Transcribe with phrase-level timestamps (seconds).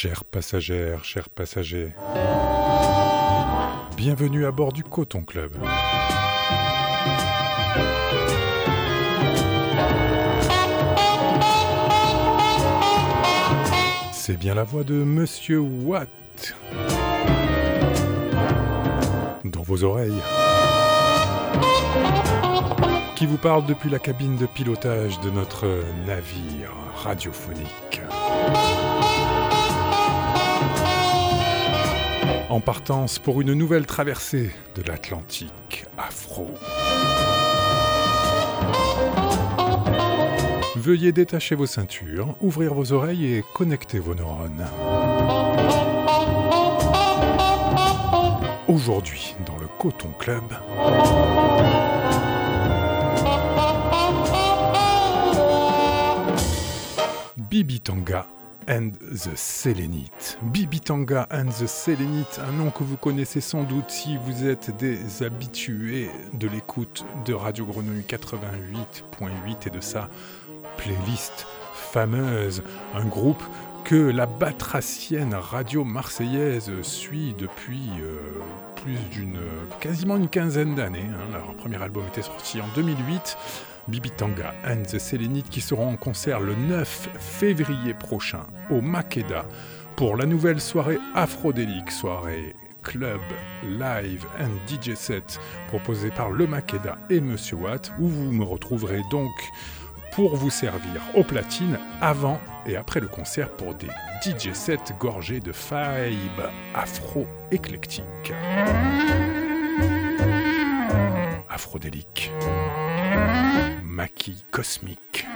[0.00, 1.92] Chères passagères, chers passagers,
[3.96, 5.56] bienvenue à bord du Coton Club.
[14.12, 16.08] C'est bien la voix de Monsieur Watt
[19.44, 20.22] dans vos oreilles
[23.16, 25.66] qui vous parle depuis la cabine de pilotage de notre
[26.06, 26.70] navire
[27.02, 28.00] radiophonique.
[32.50, 36.54] En partance pour une nouvelle traversée de l'Atlantique afro.
[40.76, 44.64] Veuillez détacher vos ceintures, ouvrir vos oreilles et connecter vos neurones.
[48.66, 50.44] Aujourd'hui, dans le Coton Club,
[57.36, 58.26] Bibi Tanga
[58.68, 60.38] and the Selenite.
[60.42, 64.76] Bibi Tanga and the Selenite, un nom que vous connaissez sans doute si vous êtes
[64.76, 70.10] des habitués de l'écoute de Radio Grenouille 88.8 et de sa
[70.76, 72.62] playlist fameuse.
[72.94, 73.42] Un groupe
[73.84, 78.18] que la batracienne radio marseillaise suit depuis euh,
[78.76, 79.40] plus d'une
[79.80, 81.08] quasiment une quinzaine d'années.
[81.10, 81.32] Hein.
[81.32, 83.36] Leur premier album était sorti en 2008.
[83.88, 89.46] Bibi Tanga and the Selenite qui seront en concert le 9 février prochain au Makeda
[89.96, 93.20] pour la nouvelle soirée Afrodélique, soirée club,
[93.64, 99.02] live and DJ set proposée par le Makeda et Monsieur Watt, où vous me retrouverez
[99.10, 99.32] donc
[100.12, 103.88] pour vous servir aux platines avant et après le concert pour des
[104.22, 108.32] DJ sets gorgés de vibes afro-éclectiques.
[111.48, 112.32] Afrodélique
[113.98, 115.26] maquis cosmique.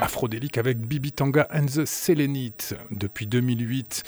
[0.00, 4.04] Afrodélique avec Bibi Tanga and the Selenite depuis 2008.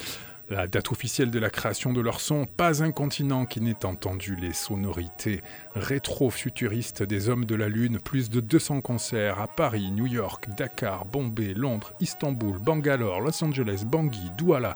[0.49, 4.37] La date officielle de la création de leur son, pas un continent qui n'ait entendu
[4.37, 5.43] les sonorités
[5.75, 11.07] rétro-futuristes des hommes de la Lune, plus de 200 concerts à Paris, New York, Dakar,
[11.07, 14.75] Bombay, Londres, Istanbul, Bangalore, Los Angeles, Bangui, Douala.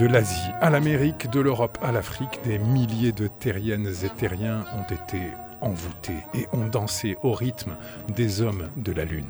[0.00, 4.90] De l'Asie à l'Amérique, de l'Europe à l'Afrique, des milliers de terriennes et terriens ont
[4.90, 5.20] été
[5.60, 7.76] envoûtés et ont dansé au rythme
[8.08, 9.28] des hommes de la Lune.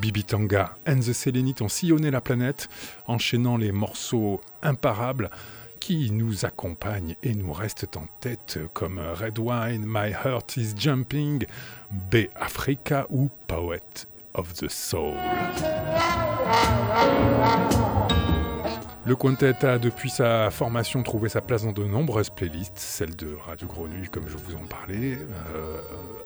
[0.00, 2.68] Bibi Tanga and the Selenite ont sillonné la planète,
[3.08, 5.30] enchaînant les morceaux imparables
[5.80, 11.44] qui nous accompagnent et nous restent en tête comme Red Wine, My Heart is Jumping,
[11.90, 15.16] B Africa ou Poet of the Soul.
[19.06, 23.36] Le quintet a depuis sa formation trouvé sa place dans de nombreuses playlists, celle de
[23.46, 25.18] Radio Grenouille comme je vous en parlais.
[25.54, 25.78] Euh,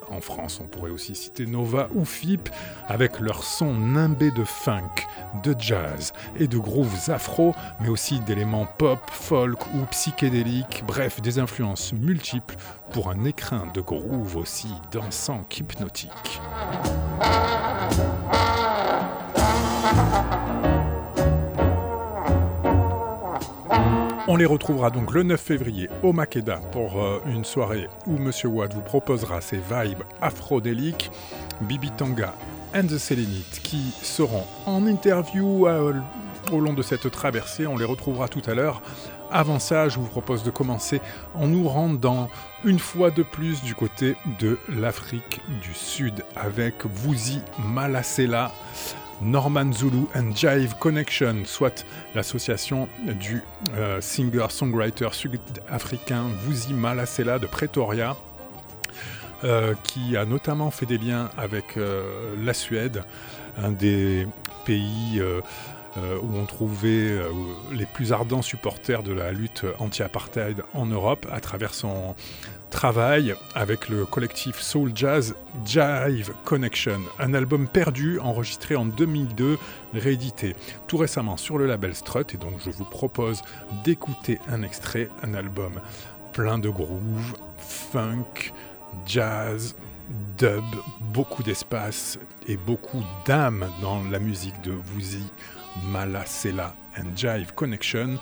[0.09, 2.49] en France, on pourrait aussi citer Nova ou FIP
[2.87, 5.09] avec leur son nimbé de funk,
[5.43, 11.41] de jazz et de grooves afro, mais aussi d'éléments pop, folk ou psychédéliques, bref, des
[11.41, 12.55] influences multiples
[12.93, 16.41] pour un écrin de groove aussi dansant qu'hypnotique.
[24.31, 28.49] On les retrouvera donc le 9 février au Makeda pour euh, une soirée où Monsieur
[28.50, 31.11] Watt vous proposera ses vibes afrodéliques,
[31.62, 32.34] Bibi Tanga
[32.75, 35.94] and the Selenite qui seront en interview euh,
[36.53, 37.67] au long de cette traversée.
[37.67, 38.83] On les retrouvera tout à l'heure.
[39.31, 41.00] Avant ça, je vous propose de commencer
[41.34, 42.31] en nous rendant
[42.65, 48.53] une fois de plus du côté de l'Afrique du Sud avec Vuzi Malasela.
[49.21, 51.84] Norman Zulu and Jive Connection, soit
[52.15, 53.43] l'association du
[53.75, 58.17] euh, singer-songwriter sud-africain Vuzi Malasela de Pretoria,
[59.43, 63.03] euh, qui a notamment fait des liens avec euh, la Suède,
[63.61, 64.28] un des
[64.65, 65.21] pays
[66.22, 67.19] où on trouvait
[67.72, 72.14] les plus ardents supporters de la lutte anti-apartheid en Europe à travers son
[72.70, 79.58] travaille avec le collectif Soul Jazz Jive Connection, un album perdu enregistré en 2002,
[79.94, 80.55] réédité
[80.87, 82.34] tout récemment sur le label Strut.
[82.34, 83.43] Et donc je vous propose
[83.84, 85.81] d'écouter un extrait, un album
[86.32, 88.52] plein de groove, funk,
[89.06, 89.75] jazz,
[90.37, 90.64] dub,
[91.00, 95.26] beaucoup d'espace et beaucoup d'âme dans la musique de Vuzi,
[95.86, 98.19] Malasela and Jive Connection.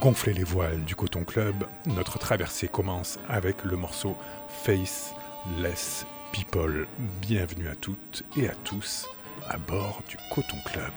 [0.00, 4.16] Gonflez les voiles du Coton Club, notre traversée commence avec le morceau
[4.64, 6.86] Faceless People.
[7.20, 9.08] Bienvenue à toutes et à tous
[9.48, 10.92] à bord du Coton Club.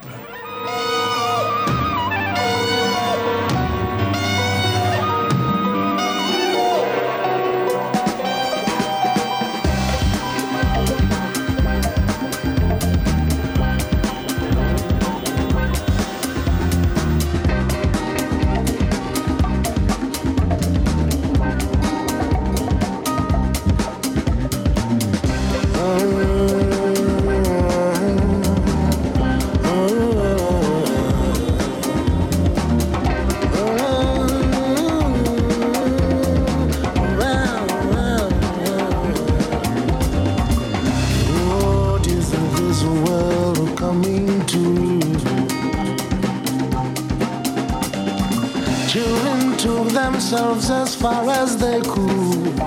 [48.94, 52.60] Themselves as far as they could.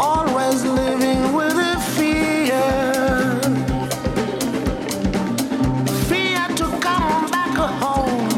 [0.00, 2.60] Always living with a fear.
[6.08, 8.28] Fear to come back home.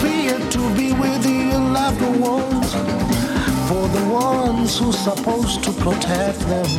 [0.00, 2.72] Fear to be with your loved ones.
[3.68, 6.70] For the ones who's supposed to protect them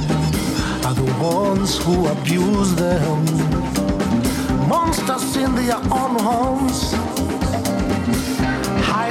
[0.86, 3.26] are the ones who abuse them.
[4.70, 6.94] Monsters in their own homes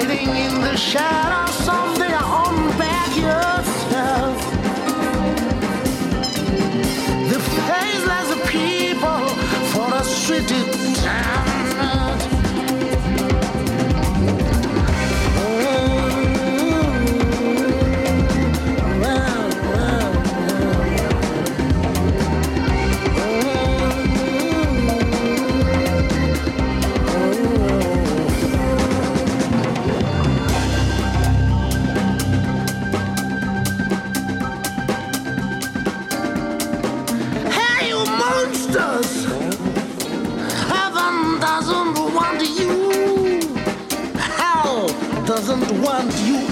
[0.03, 3.69] hiding in the shadows of their own backyards.
[7.31, 9.29] The faceless people
[9.73, 10.49] for a street
[11.03, 11.52] town.
[45.81, 46.52] Want you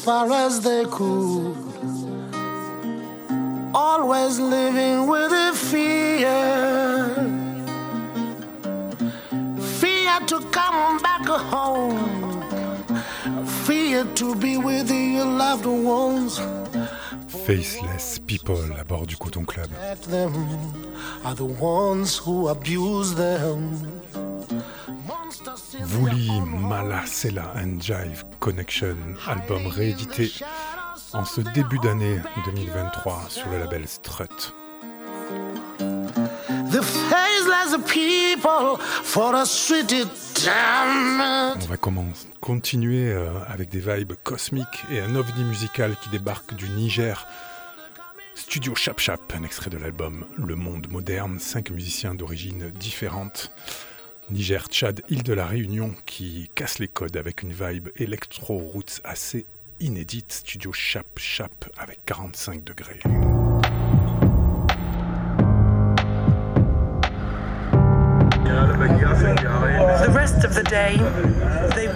[0.00, 1.54] far as they could.
[3.74, 7.14] Always living with a fear.
[9.78, 12.00] Fear to come back home.
[13.66, 16.40] Fear to be with your loved ones.
[17.28, 19.68] Faceless people à bord du Coton Club.
[20.08, 20.32] Them
[21.24, 23.99] are the ones who abuse them.
[25.90, 30.30] Vuli Malasela and Jive Connection, album réédité
[31.12, 34.54] en ce début d'année 2023 sur le label Strut.
[41.56, 46.54] On va commencer, continuer euh, avec des vibes cosmiques et un ovni musical qui débarque
[46.54, 47.26] du Niger.
[48.36, 53.50] Studio Chap Chap, un extrait de l'album Le Monde Moderne, cinq musiciens d'origine différentes.
[54.30, 59.44] Niger, Tchad, île de la Réunion qui casse les codes avec une vibe électro-roots assez
[59.80, 60.30] inédite.
[60.32, 63.00] Studio Chap Chap avec 45 degrés.
[70.02, 70.96] The rest of the day,
[71.74, 71.90] they.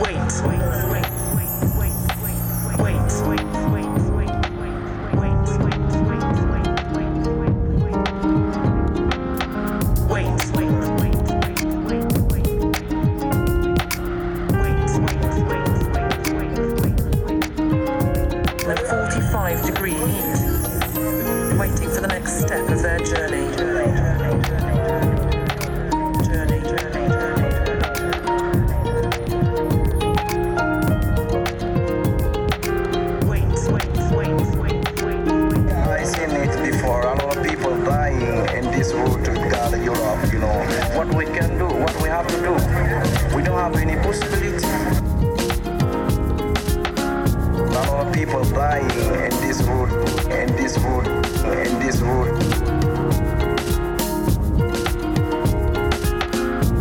[48.55, 49.91] buying and this wood
[50.31, 52.31] and this wood and this wood.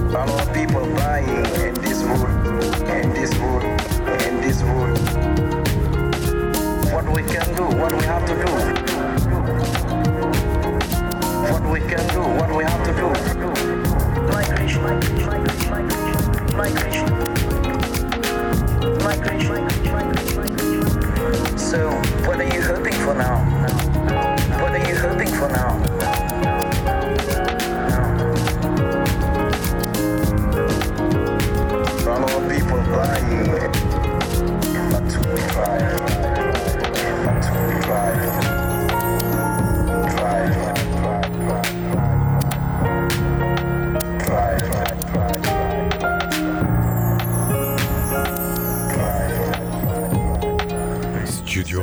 [0.06, 2.30] A lot of people buying and this wood
[2.86, 4.98] and this wood and this wood.
[6.94, 8.52] What we can do, what we have to do.
[11.52, 13.08] What we can do, what we have to do.
[14.32, 15.72] Migration, migration, migration,
[16.56, 17.10] migration,
[19.04, 20.63] migration, migration, migration.
[21.74, 21.90] So,
[22.28, 23.40] what are you hoping for now?
[24.62, 25.93] What are you hoping for now?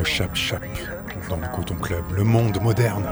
[0.00, 0.62] Studio Chap Chap
[1.28, 3.04] dans le Coton Club, le monde moderne.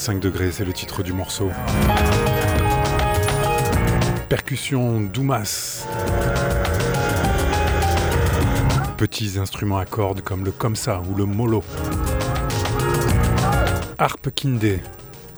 [0.00, 1.50] 45 degrés, c'est le titre du morceau.
[4.30, 5.86] Percussion Doumas.
[8.96, 11.62] Petits instruments à cordes comme le ça ou le molo.
[13.98, 14.80] Harpe kindé,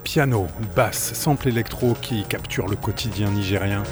[0.04, 3.82] piano, basse, sample électro qui capture le quotidien nigérien.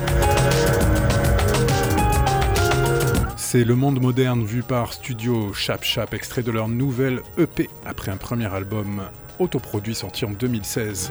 [3.37, 8.13] C'est le monde moderne vu par Studio Chap Chap, extrait de leur nouvelle EP après
[8.13, 9.03] un premier album
[9.41, 11.11] autoproduit sorti en 2016.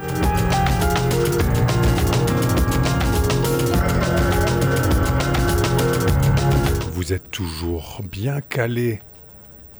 [6.93, 9.01] Vous êtes toujours bien calé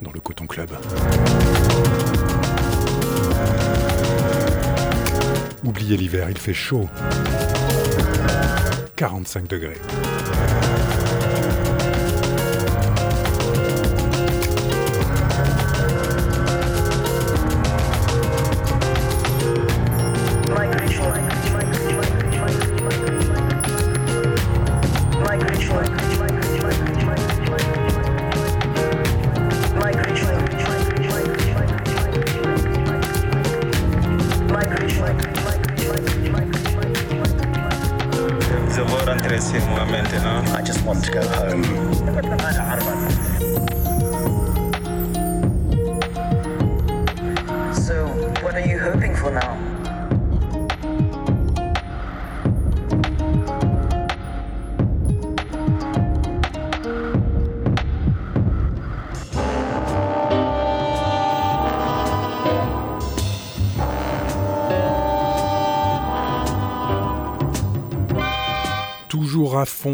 [0.02, 0.70] dans le Coton Club.
[5.64, 6.88] Oubliez l'hiver, il fait chaud.
[8.96, 9.80] 45 degrés.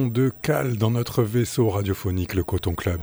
[0.04, 3.00] De cale dans notre vaisseau radiophonique, le Coton Club.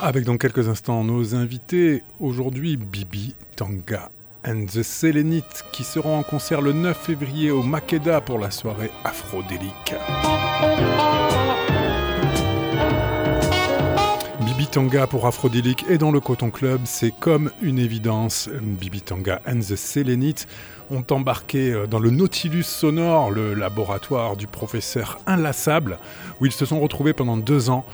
[0.00, 4.10] Avec dans quelques instants nos invités, aujourd'hui Bibi Tanga
[4.44, 8.90] and the Selenites qui seront en concert le 9 février au Makeda pour la soirée
[9.04, 9.94] afrodélique.
[14.72, 18.48] Tanga pour Afrodélique et dans le Coton Club, c'est comme une évidence.
[18.62, 20.46] Bibi Tanga and the Selenites
[20.90, 25.98] ont embarqué euh, dans le Nautilus sonore, le laboratoire du professeur inlassable,
[26.40, 27.84] où ils se sont retrouvés pendant deux ans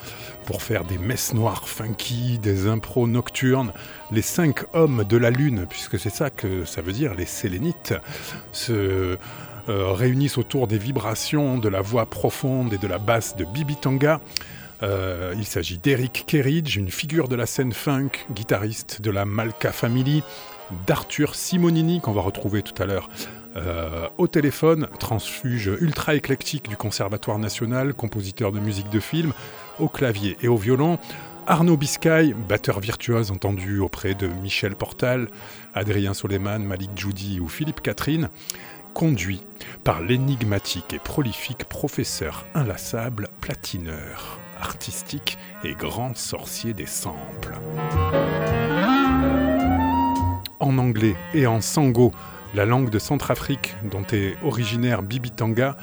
[0.47, 3.73] pour faire des messes noires funky, des impros nocturnes.
[4.13, 7.95] Les cinq hommes de la lune, puisque c'est ça que ça veut dire, les Sélénites,
[8.53, 8.73] se
[9.69, 13.75] euh, réunissent autour des vibrations, de la voix profonde et de la basse de Bibi
[13.75, 14.21] Tanga.
[14.83, 19.73] Euh, il s'agit d'Eric Kerridge, une figure de la scène funk, guitariste de la Malka
[19.73, 20.23] Family,
[20.87, 23.09] d'Arthur Simonini, qu'on va retrouver tout à l'heure
[23.57, 29.33] euh, au téléphone, transfuge ultra éclectique du Conservatoire national, compositeur de musique de film,
[29.79, 30.99] au clavier et au violon.
[31.47, 35.29] Arnaud Biscay, batteur virtuose entendu auprès de Michel Portal,
[35.75, 38.29] Adrien Soleiman, Malik Djoudi ou Philippe Catherine,
[38.93, 39.43] conduit
[39.83, 47.59] par l'énigmatique et prolifique professeur inlassable platineur, artistique et grand sorcier des samples.
[50.61, 52.13] En anglais et en sango,
[52.55, 55.77] la langue de Centrafrique dont est originaire Bibi Tanga,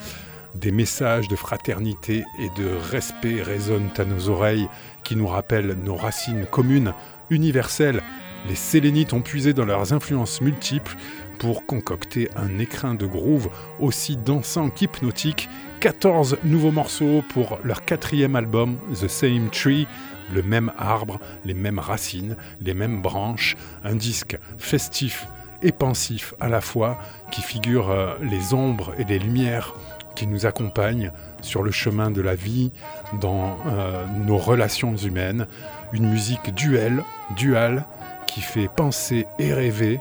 [0.56, 4.70] Des messages de fraternité et de respect résonnent à nos oreilles
[5.04, 6.94] qui nous rappellent nos racines communes,
[7.30, 8.02] universelles.
[8.48, 10.96] Les Sélénites ont puisé dans leurs influences multiples
[11.38, 13.50] pour concocter un écrin de groove
[13.80, 15.50] aussi dansant qu'hypnotique.
[15.80, 19.88] 14 nouveaux morceaux pour leur quatrième album, The Same Tree,
[20.34, 25.28] le même arbre, les mêmes racines, les mêmes branches, un disque festif
[25.62, 26.98] et pensif à la fois
[27.32, 29.76] qui figure euh, les ombres et les lumières
[30.16, 31.12] qui nous accompagnent
[31.42, 32.72] sur le chemin de la vie,
[33.20, 35.46] dans euh, nos relations humaines,
[35.92, 37.04] une musique duelle,
[37.36, 37.86] duale,
[38.26, 40.00] qui fait penser et rêver.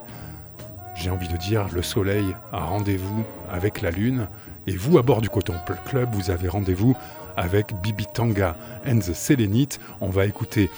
[0.94, 4.28] J'ai envie de dire, le soleil a rendez-vous avec la lune,
[4.66, 5.54] et vous, à bord du Coton
[5.86, 6.96] Club, vous avez rendez-vous
[7.36, 9.80] avec Bibi Tanga and the Selenite.
[10.00, 10.70] On va écouter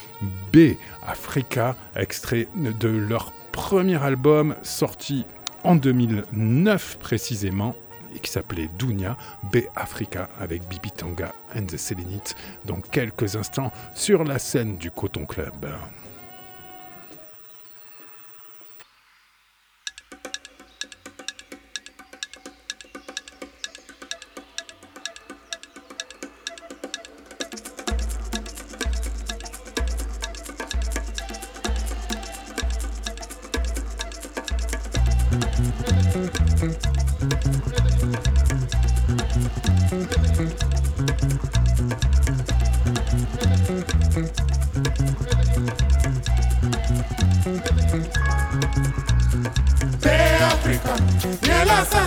[0.52, 0.75] B
[1.06, 5.25] Africa, extrait de leur premier album sorti
[5.64, 7.75] en 2009 précisément
[8.14, 9.16] et qui s'appelait Dunia
[9.52, 14.90] B Africa avec Bibi Tanga and the Selenite dans quelques instants sur la scène du
[14.90, 15.66] Coton Club.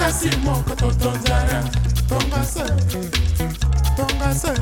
[0.09, 1.61] kasi moko totonzala
[2.09, 2.65] tonga se.
[3.93, 4.53] Tonga se.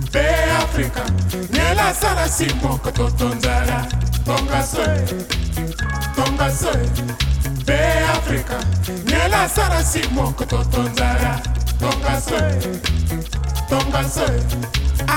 [0.00, 0.24] Mpe
[0.64, 1.04] afrika
[1.52, 3.84] nela sala si moko totonzala
[4.24, 4.86] tonga se.
[6.16, 6.72] Tonga se.
[7.60, 7.78] Mpe
[8.16, 8.58] afrika
[9.04, 11.36] nela sala si moko totonzala
[11.78, 12.40] tonga se.
[13.68, 14.26] Tonga se.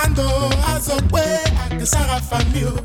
[0.03, 1.23] Ando azokwe
[1.63, 2.75] akesaka famio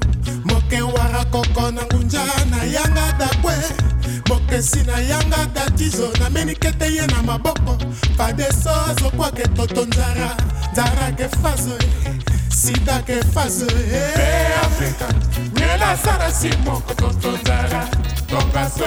[0.44, 3.89] moke wara koko na ngunja na yanga dakwe.
[4.30, 7.76] mokesi na yanga datizo nameniki ete ye na maboko.
[8.16, 10.36] Fadeso azokwaka etoto nzara
[10.72, 11.74] nzara ke faso
[12.06, 12.14] eh.
[12.48, 14.14] sida ke faso eh.
[14.16, 15.06] e afrika
[15.54, 17.88] nyela asara si moko toto nzara
[18.26, 18.84] tongaso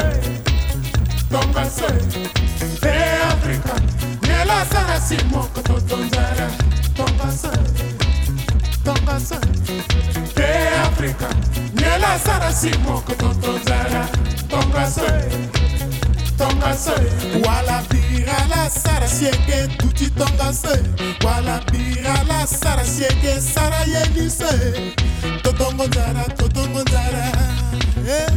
[1.29, 1.87] tongaso
[2.81, 2.95] e
[3.33, 3.75] afrika
[4.27, 6.47] nyela asara si moko toto nzara
[6.95, 7.51] tongaso
[8.83, 9.39] tongaso
[10.37, 11.27] e afrika
[11.75, 14.07] nyela asara si moko toto nzara
[14.63, 15.07] tongase
[16.37, 16.95] tongase
[17.45, 20.83] wala bira la sara sieke tuti tongase
[21.25, 24.93] wala bira la sara sieke sara yelise
[25.43, 27.31] totongo nzara totongo nzara
[28.07, 28.27] eh.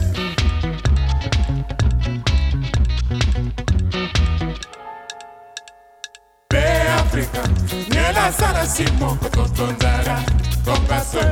[6.48, 6.64] pe
[7.00, 7.42] afrika
[7.90, 10.22] nyela sara si moko totonzara
[10.64, 11.26] tongase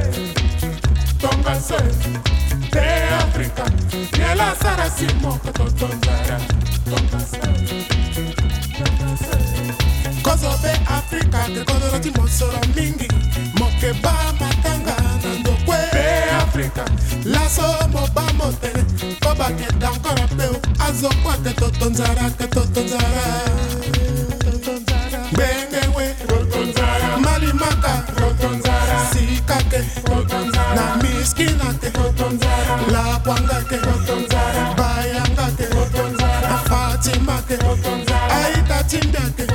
[1.21, 1.79] tongase
[2.75, 3.65] nde afrika
[4.13, 6.41] fiela sara simoko totonzara
[10.23, 13.09] kozo mpe afrika kekozolaki mosolo mingi
[13.59, 15.77] mokeba matanga na ndokwe
[16.43, 16.85] afrika
[17.25, 18.85] laso moba motene
[19.23, 20.45] kobakeda nkora mpe
[20.87, 23.25] azokwa ke totonzara ke totonzara
[29.47, 29.79] kake
[30.75, 31.91] na miski nake
[32.93, 33.77] lapwa ngake
[34.77, 35.65] bayangake
[36.55, 37.59] afatimake
[38.31, 39.47] aitatimbake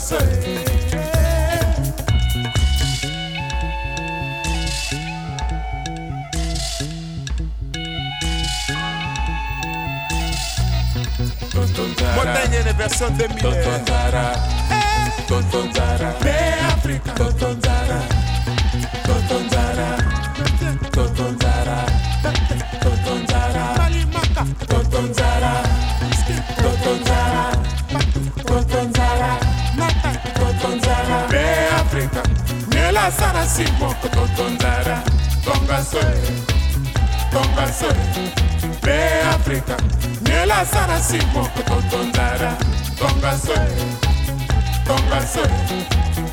[0.00, 0.40] myself.
[12.14, 14.42] Guadagnene verso 2000 Tonton Zara
[15.26, 17.12] Tonton Zara Be Africa.
[17.12, 17.49] Tonton
[33.50, 35.02] Basi moko totonzara
[35.44, 36.22] Tonga soe
[37.32, 38.30] Tonga soe
[38.80, 39.76] Be Africa
[40.22, 42.56] Nela sana si moko totonzara
[42.96, 43.74] Tonga soe
[44.86, 45.50] Tonga soe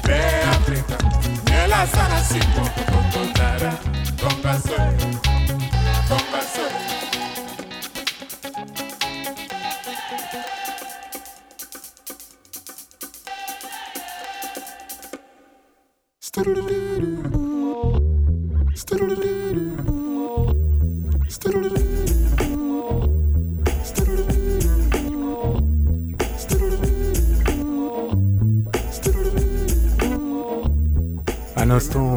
[0.04, 0.98] Be Africa
[1.50, 3.74] Nela sana si moko totonzara
[4.18, 4.98] Tonga soe
[6.08, 6.98] Tonga soe
[16.38, 16.77] Doo-doo-doo.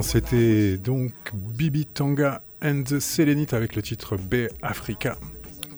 [0.00, 5.18] L'instant, c'était donc Bibi Tanga and the Selenite avec le titre B Africa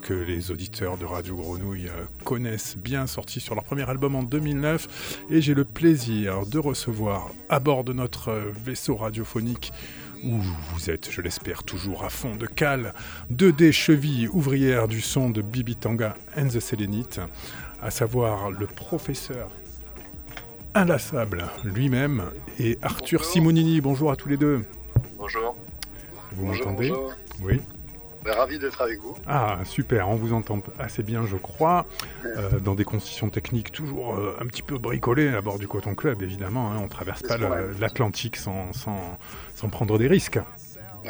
[0.01, 4.25] que les auditeurs de Radio Grenouille euh, connaissent bien, sorti sur leur premier album en
[4.25, 5.25] 2009.
[5.31, 9.73] Et j'ai le plaisir de recevoir à bord de notre euh, vaisseau radiophonique
[10.25, 12.95] où vous êtes, je l'espère, toujours à fond de cale,
[13.31, 17.21] deux des chevilles ouvrières du son de Bibi Tanga and the Selenite,
[17.81, 19.49] à savoir le professeur
[20.75, 22.25] inlassable lui-même
[22.59, 23.81] et Arthur Simonini.
[23.81, 24.65] Bonjour à tous les deux.
[25.17, 25.57] Bonjour.
[26.33, 26.93] Vous m'entendez.
[27.43, 27.61] Oui.
[28.25, 29.17] Ben, ravi d'être avec vous.
[29.27, 31.87] Ah, super, on vous entend assez bien, je crois,
[32.25, 35.97] euh, dans des conditions techniques toujours euh, un petit peu bricolées à bord du Coton
[35.97, 36.71] Club, évidemment.
[36.71, 37.37] hein, on traverse pas
[37.81, 39.19] l'Atlantique sans, sans,
[39.57, 40.39] sans prendre des risques.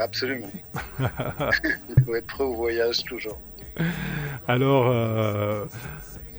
[0.00, 0.50] Absolument.
[1.00, 3.38] Il faut être prêt au voyage toujours.
[4.48, 5.66] Alors, euh,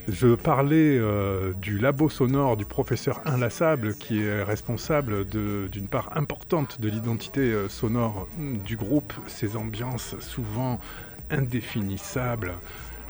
[0.07, 6.81] je parlais euh, du labo sonore du professeur Inlassable, qui est responsable d'une part importante
[6.81, 10.79] de l'identité euh, sonore du groupe, ces ambiances souvent
[11.29, 12.53] indéfinissables.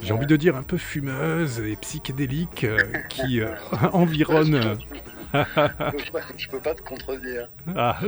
[0.02, 2.78] J'ai envie de dire un peu fumeuses et psychédéliques euh,
[3.10, 3.56] qui euh,
[3.94, 4.78] environnent.
[5.34, 7.50] Je peux pas, je peux pas te contredire.
[7.76, 8.00] Ah.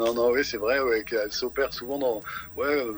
[0.00, 2.20] Non, non, oui, c'est vrai, ouais, qu'elle s'opère souvent dans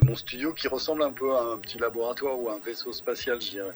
[0.06, 3.40] mon studio qui ressemble un peu à un petit laboratoire ou à un vaisseau spatial,
[3.40, 3.74] je dirais.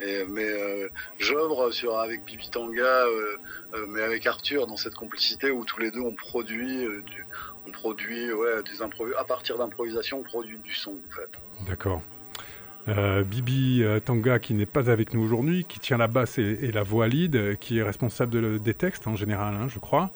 [0.00, 0.88] Mais euh,
[1.20, 3.36] j'œuvre avec Bibi Tanga, euh,
[3.74, 7.24] euh, mais avec Arthur dans cette complicité où tous les deux on produit, euh, du,
[7.72, 8.82] produit ouais, des
[9.16, 11.68] à partir d'improvisation, on produit du son en fait.
[11.68, 12.02] D'accord.
[13.26, 17.06] Bibi Tanga qui n'est pas avec nous aujourd'hui, qui tient la basse et, la voix
[17.06, 20.10] lead, qui est responsable de- des textes en général, hein, je crois.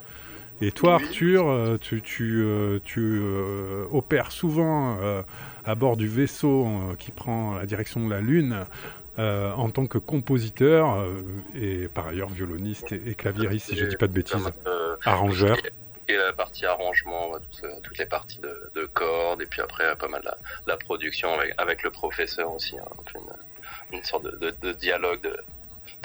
[0.60, 1.04] Et toi, Oui.
[1.04, 5.22] Arthur, euh, tu, tu, euh, tu, euh, opères souvent euh,
[5.64, 8.64] à bord du vaisseau euh, qui prend la direction de la Lune
[9.18, 11.22] euh, en tant que compositeur euh,
[11.54, 15.56] et par ailleurs violoniste et, et claviériste, si je dis pas de bêtises, euh, arrangeur.
[16.08, 17.32] et la partie arrangement,
[17.82, 20.36] toutes les parties de, de cordes, et puis après pas mal la,
[20.66, 22.84] la production avec, avec le professeur aussi, hein,
[23.92, 25.36] une, une sorte de, de- de dialogue de,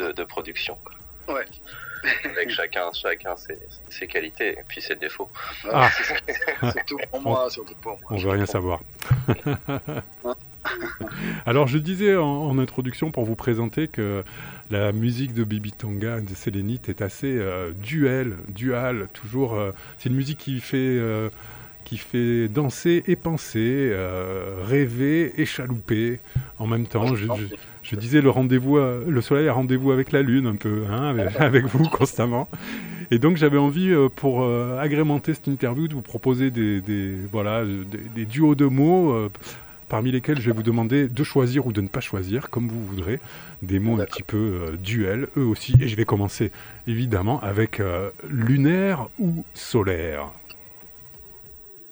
[0.05, 0.77] de, de production.
[1.27, 1.45] Ouais.
[2.25, 3.57] Avec chacun, chacun ses,
[3.89, 5.29] ses qualités et puis ses défauts.
[5.71, 5.89] Ah.
[5.97, 6.71] c'est ça.
[6.71, 8.07] surtout pour moi, surtout pour moi.
[8.11, 8.81] On veut rien savoir.
[11.45, 14.23] Alors je disais en, en introduction pour vous présenter que
[14.69, 19.55] la musique de Bibi Tonga de Sélénite est assez euh, duel, dual, toujours.
[19.55, 21.29] euh, c'est une musique qui fait, euh,
[21.85, 26.19] qui fait danser et penser, euh, rêver et chalouper
[26.59, 27.15] en même temps.
[27.15, 27.55] Je, je-
[27.89, 31.03] je disais le rendez-vous, à- le soleil a rendez-vous avec la lune un peu, hein,
[31.09, 32.47] avec, avec vous constamment.
[33.11, 37.15] Et donc j'avais envie, euh, pour euh, agrémenter cette interview, de vous proposer des, des-
[37.31, 39.29] voilà, des, des duos de mots, euh,
[39.87, 42.85] parmi lesquels je vais vous demander de choisir ou de ne pas choisir, comme vous
[42.85, 43.19] voudrez,
[43.63, 45.73] des mots un petit peu euh, duels, eux aussi.
[45.81, 46.51] Et je vais commencer
[46.87, 50.27] évidemment avec euh, lunaire ou solaire.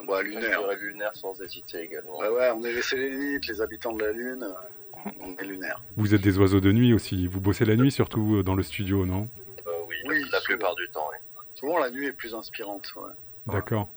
[0.07, 0.59] Je lunaire.
[0.61, 2.17] dirais lunaire sans hésiter également.
[2.19, 4.47] Ouais, ouais, on est les Sélénites, les habitants de la Lune.
[5.21, 5.81] On est lunaire.
[5.95, 8.63] Vous êtes des oiseaux de nuit aussi, vous bossez la nuit surtout euh, dans le
[8.63, 9.27] studio, non?
[9.67, 10.41] Euh, oui, la- Oui, la, souvent.
[10.45, 11.07] plupart du temps.
[11.11, 11.17] oui.
[11.53, 12.91] Souvent, la nuit est plus inspirante.
[12.95, 13.11] Ouais.
[13.53, 13.89] D'accord.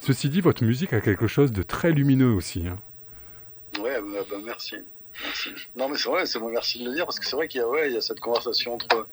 [0.00, 2.66] Ceci dit, votre musique a quelque chose de très lumineux aussi.
[2.68, 2.78] hein.
[3.80, 4.76] Ouais, bah, bah, merci.
[5.76, 7.60] Non, mais c'est vrai, c'est moi merci de le dire parce que c'est vrai qu'il
[7.60, 9.06] y a, ouais, il y a cette conversation entre,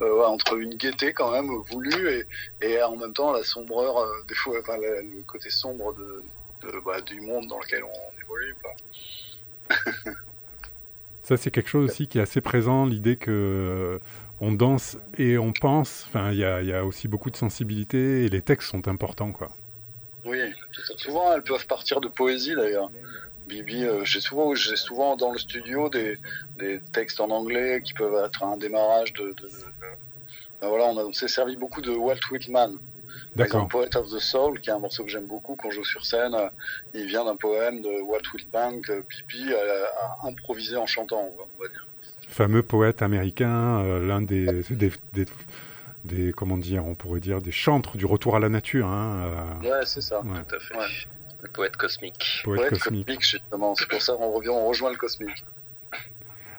[0.00, 2.26] euh, ouais, entre une gaieté quand même voulue et,
[2.66, 6.22] et en même temps la sombreur, euh, des fois, enfin, la- le côté sombre de,
[6.62, 8.54] de- bah, du monde dans lequel on évolue.
[11.22, 13.98] Ça, c'est quelque chose aussi qui est assez présent, l'idée que euh,
[14.40, 16.04] on danse et on pense.
[16.08, 19.48] Enfin, il y y a aussi beaucoup de sensibilité et les textes sont importants, quoi.
[20.26, 20.38] Oui,
[20.98, 22.90] souvent elles peuvent partir de poésie d'ailleurs.
[23.46, 26.18] Bibi, euh, j'ai souvent, j'ai souvent dans le studio des,
[26.58, 29.24] des textes en anglais qui peuvent être un démarrage de.
[29.28, 29.50] de- de-
[30.62, 32.78] Ben voilà, on, a- on s'est servi beaucoup de Walt Whitman.
[33.36, 33.68] D'accord.
[33.68, 36.04] Poet of the Soul, qui est un morceau que j'aime beaucoup quand je joue sur
[36.06, 36.48] scène, euh,
[36.94, 41.36] il vient d'un poème de Walt Whitman que Bibi a, a improvisé en chantant, on
[41.36, 41.86] va, on va dire.
[42.28, 45.26] Fameux poète américain, euh, l'un des, des, des,
[46.04, 49.70] des- comment dire, on pourrait dire des chantres du retour à la nature, hein, euh,
[49.70, 50.20] Ouais, c'est ça.
[50.20, 50.76] ouais, Tout à fait.
[50.76, 50.84] Ouais.
[51.44, 52.40] Le poète cosmique.
[52.42, 53.20] poète Poète cosmique.
[53.22, 53.74] justement.
[53.76, 55.44] C'est pour ça qu'on revient, on rejoint le cosmique.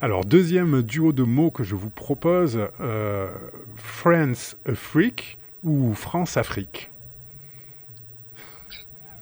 [0.01, 3.29] Alors, deuxième duo de mots que je vous propose, euh,
[3.75, 6.91] France Afrique ou France Afrique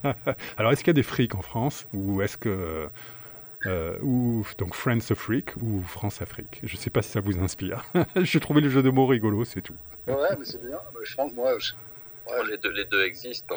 [0.58, 2.90] Alors, est-ce qu'il y a des frics en France ou est-ce que
[3.66, 6.60] euh, ou donc France Afrique ou France Afrique?
[6.64, 7.86] Je ne sais pas si ça vous inspire.
[8.18, 9.76] J'ai trouvé le jeu de mots rigolo, c'est tout.
[10.08, 10.78] Ouais, mais c'est bien.
[10.94, 11.72] Mais je pense, moi, je-
[12.28, 13.56] Ouais, les, deux, les deux existent.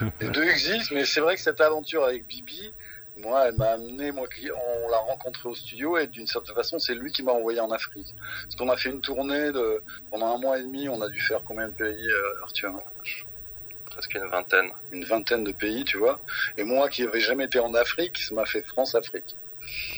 [0.00, 0.10] hein.
[0.20, 2.74] les deux existent, mais c'est vrai que cette aventure avec Bibi,
[3.16, 6.78] moi, elle m'a amené, moi, qui- on l'a rencontré au studio et d'une certaine façon,
[6.80, 8.14] c'est lui qui m'a envoyé en Afrique.
[8.16, 11.20] Parce qu'on a fait une tournée de, pendant un mois et demi, on a dû
[11.20, 12.72] faire combien de pays, euh, Arthur?
[13.86, 14.72] Presque une vingtaine.
[14.90, 16.24] Une vingtaine de pays, tu vois.
[16.56, 19.36] Et moi, qui n'avais jamais été en Afrique, ça m'a fait France-Afrique.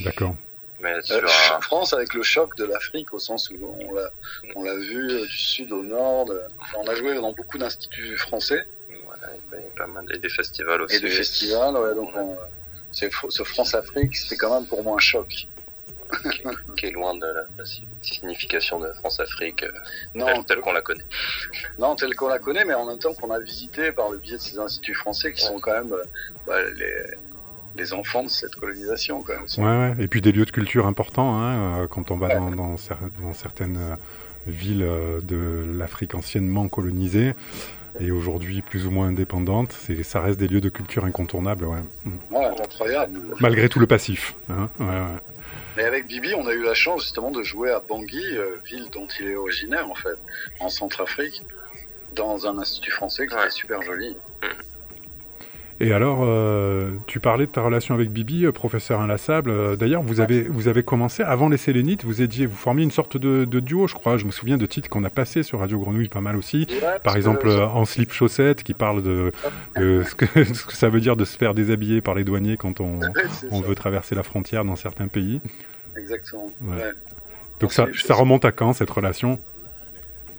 [0.00, 0.36] D'accord.
[0.80, 4.10] Mais Euh, sur France avec le choc de l'Afrique, au sens où on l'a,
[4.54, 6.26] on l'a vu euh, du sud au nord.
[6.26, 8.66] de- enfin, on a joué dans beaucoup d'instituts français
[9.04, 10.04] voilà, il y a pas mal.
[10.12, 10.96] Et des festivals aussi.
[10.96, 11.76] et de festivals.
[11.76, 12.36] ouais, donc on-
[12.92, 15.48] c'est, ce France-Afrique, c'était quand même pour moi un choc.
[16.76, 17.64] Qui est loin de la, la
[18.00, 19.72] signification de France-Afrique euh,
[20.14, 21.04] telle, telle qu'on la connaît.
[21.78, 24.36] non, tel qu'on la connaît, mais en même temps qu'on a visité par le biais
[24.36, 26.02] de ces instituts français qui sont quand même euh,
[26.46, 26.94] bah, les,
[27.76, 29.22] les enfants de cette colonisation.
[29.22, 29.44] Quand même.
[29.58, 30.04] Ouais, ouais.
[30.04, 32.96] Et puis des lieux de culture importants, hein, euh, quand on va dans, dans cer-
[33.22, 33.96] dans certaines euh,
[34.46, 37.34] villes euh, de l'Afrique anciennement colonisée
[37.98, 41.80] et aujourd'hui plus ou moins indépendantes, c'est, ça reste des lieux de culture incontournables, ouais.
[42.04, 42.10] Mm.
[42.34, 43.20] Ouais, incroyable.
[43.40, 44.34] malgré tout le passif.
[44.50, 44.68] hein.
[44.78, 45.18] Ouais, ouais.
[45.78, 48.88] Et avec Bibi, on a eu la chance justement de jouer à Bangui, euh, ville
[48.92, 50.18] dont il est originaire en fait,
[50.60, 51.42] en Centrafrique,
[52.14, 53.40] dans un institut français qui Ouais.
[53.42, 54.16] était super joli.
[55.78, 59.50] Et alors, euh, tu parlais de ta relation avec Bibi, euh, professeur inlassable.
[59.50, 62.90] Euh, D'ailleurs, vous avez, vous avez commencé, avant les Sélénites, vous étiez, vous formiez une
[62.90, 64.16] sorte de, de duo, je crois.
[64.16, 66.66] Je me souviens de titres qu'on a passés sur Radio Grenouille pas mal aussi.
[66.70, 69.32] Ouais, Par exemple, euh, en slip chaussette, qui parle de,
[69.76, 72.56] de ce, que, ce que ça veut dire de se faire déshabiller par les douaniers
[72.56, 73.00] quand on,
[73.50, 75.42] on veut traverser la frontière dans certains pays.
[75.94, 76.50] Exactement.
[76.62, 76.76] Ouais.
[76.76, 76.92] ouais.
[77.60, 79.38] Donc ça, remonte à quand cette relation?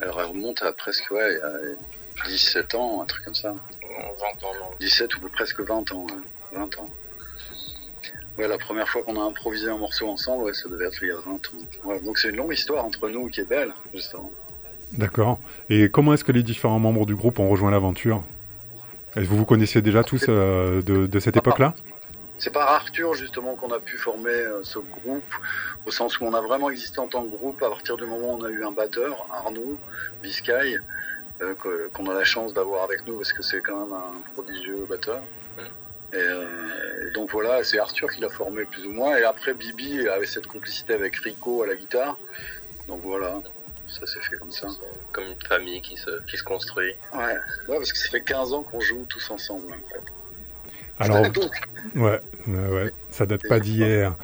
[0.01, 3.55] Alors elle remonte à presque ouais, a 17 ans, un truc comme ça.
[3.97, 4.71] 20 ans, non.
[4.79, 6.05] 17 ou presque 20 ans.
[6.05, 6.57] ouais.
[6.57, 6.85] 20 ans.
[8.37, 11.09] Ouais, la première fois qu'on a improvisé un morceau ensemble, ouais, ça devait être il
[11.09, 11.39] y a 20 ans.
[11.85, 14.31] Ouais, donc c'est une longue histoire entre nous qui est belle, justement.
[14.93, 15.39] D'accord.
[15.69, 18.23] Et comment est-ce que les différents membres du groupe ont rejoint l'aventure?
[19.15, 21.73] Est-ce que vous vous connaissiez déjà tous euh, de, de cette époque-là?
[22.37, 25.33] C'est par Arthur justement qu'on a pu former euh, ce groupe,
[25.87, 28.35] au sens où on a vraiment existé en tant que groupe à partir du moment
[28.35, 29.77] où on a eu un batteur, Arnaud
[30.21, 30.77] Biscay,
[31.39, 35.21] qu'on a la chance d'avoir avec nous parce que c'est quand même un prodigieux batteur.
[36.13, 39.17] Et, euh, et donc voilà, c'est Arthur qui l'a formé plus ou moins.
[39.17, 42.17] Et après Bibi avait cette complicité avec Rico à la guitare.
[42.87, 43.41] Donc voilà,
[43.87, 44.67] ça s'est fait comme ça.
[45.11, 46.95] Comme une famille qui se, qui se construit.
[47.13, 47.35] Ouais,
[47.67, 50.05] ouais parce que ça fait 15 ans qu'on joue tous ensemble en fait.
[50.99, 51.51] Alors, Donc,
[51.95, 54.15] ouais, ouais, ouais, ça date pas d'hier.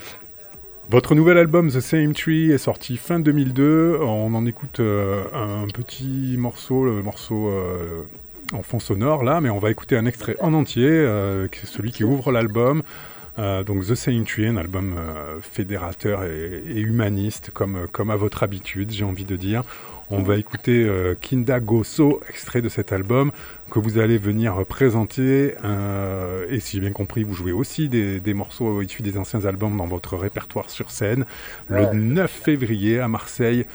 [0.89, 3.97] Votre nouvel album The Same Tree est sorti fin 2002.
[4.01, 8.03] On en écoute euh, un petit morceau, le morceau euh,
[8.51, 12.03] en fond sonore là, mais on va écouter un extrait en entier, euh, celui qui
[12.03, 12.83] ouvre l'album.
[13.37, 14.93] Donc The Same Tree, un album
[15.41, 19.63] fédérateur et, et humaniste, comme, comme à votre habitude, j'ai envie de dire.
[20.09, 23.31] On va écouter euh, Kinda Goso, extrait de cet album
[23.71, 25.55] que vous allez venir présenter.
[25.63, 29.45] euh, et si j'ai bien compris, vous jouez aussi des, des morceaux issus des anciens
[29.45, 31.25] albums dans votre répertoire sur scène.
[31.67, 31.93] Le Ouais.
[31.93, 33.65] 9 février à Marseille,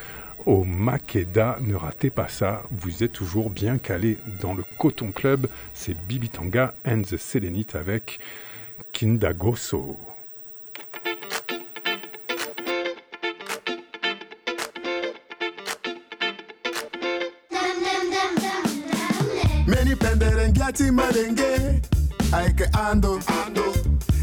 [0.47, 1.59] au Makeda.
[1.61, 5.49] Ne ratez pas ça, vous êtes toujours bien calé dans le Coton Club.
[5.75, 8.21] C'est Bibi Tanga and the Selenite avec
[8.93, 9.99] Kinda Goso.
[20.69, 21.81] Gyati malenge
[22.33, 23.21] Aike ando.
[23.45, 23.65] Ando.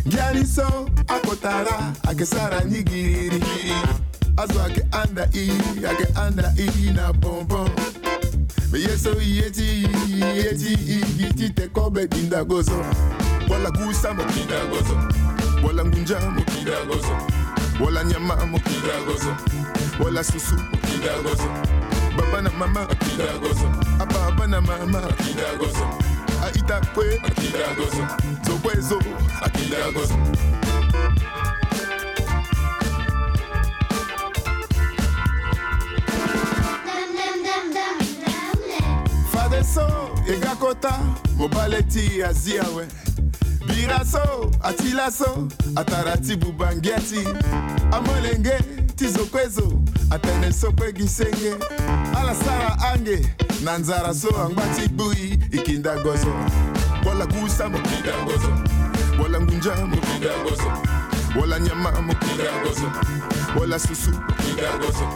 [0.05, 3.41] Gyani so akotara Ake sara nyigiri.
[4.37, 5.49] Azo ake anda i
[5.89, 7.69] Ake anda i na bonbon.
[8.71, 9.87] Me yeso yeti
[10.37, 10.77] Yeti
[11.17, 12.77] Yiti te kobe dinda gozo.
[13.49, 14.95] Wala gusa mo kinda gozo.
[15.63, 17.17] Wala ngunja mo kinda gozo.
[17.83, 19.35] Wala nyama mo kinda gozo.
[20.03, 21.49] Wala susu mo kinda gozo.
[22.17, 23.67] Baba na mama akida gozo.
[23.99, 26.14] Ababa na mama akida gozo
[26.45, 28.03] aitakwe akidagazo
[28.47, 28.99] zokwezo
[29.45, 30.15] akidagazo
[39.31, 40.99] fadeso egakota
[41.37, 42.87] mobaleti aziawe
[43.67, 47.19] biraso atilaso ataratibu bangiati
[47.91, 48.57] amolenge
[48.95, 49.71] tizokwezo
[50.11, 51.53] atene sokwe gisenge
[52.19, 53.29] alasara ange
[53.63, 56.33] na nzara so angbati bui ikinda gozo.
[57.07, 58.49] Wala gusa mokinda gozo.
[59.23, 60.71] Wala ngunja mokinda gozo.
[61.41, 62.91] Wala nyama mokinda gozo.
[63.59, 65.07] Wala susu kidagoso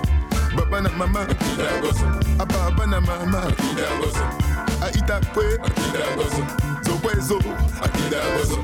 [0.56, 2.06] baba na mama kidagoso
[2.39, 4.23] ababa na mama kidagoso
[4.86, 6.43] aita kwe kidagoso
[6.86, 7.39] zokwezo
[7.93, 8.63] kidagoso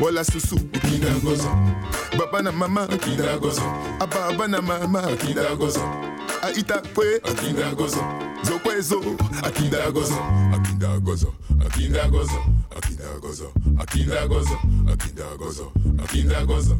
[0.00, 1.56] wala susu ukidagoza
[2.18, 3.62] baba na mama ukidagoza
[4.00, 5.80] ababa na mama ukidagoza
[6.42, 7.96] aita kwe ukidagoza
[8.42, 9.00] zokwezo
[9.42, 10.14] akidagoza
[10.54, 11.26] akidagoza
[11.66, 12.34] akidagoza
[12.76, 13.44] akidagoza
[13.80, 14.54] akidagoza
[14.92, 15.64] akidagoza
[16.04, 16.74] akidagoza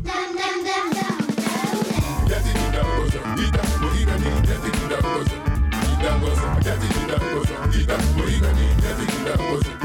[2.29, 5.37] Jati kidagoza, ita, moiga ni jati kidagoza,
[5.81, 9.80] kidagoza, jati kidagoza, ita, moiga ni jati kidagoza.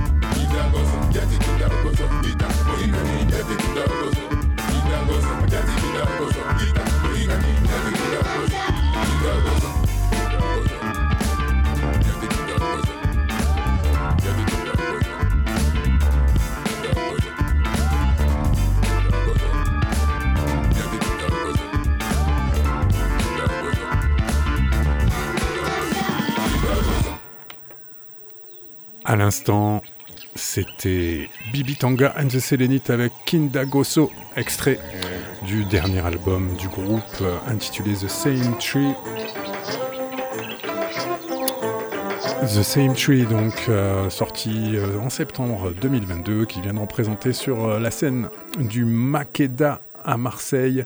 [29.07, 29.83] À l'instant,
[30.45, 34.79] c'était Bibi Tanga and the Selenite avec Kindagoso, extrait
[35.45, 38.93] du dernier album du groupe euh, intitulé The Same Tree.
[42.43, 47.79] The Same Tree, donc euh, sorti euh, en septembre 2022, qui vient de représenter sur
[47.79, 48.29] la scène
[48.60, 50.86] du Makeda à Marseille.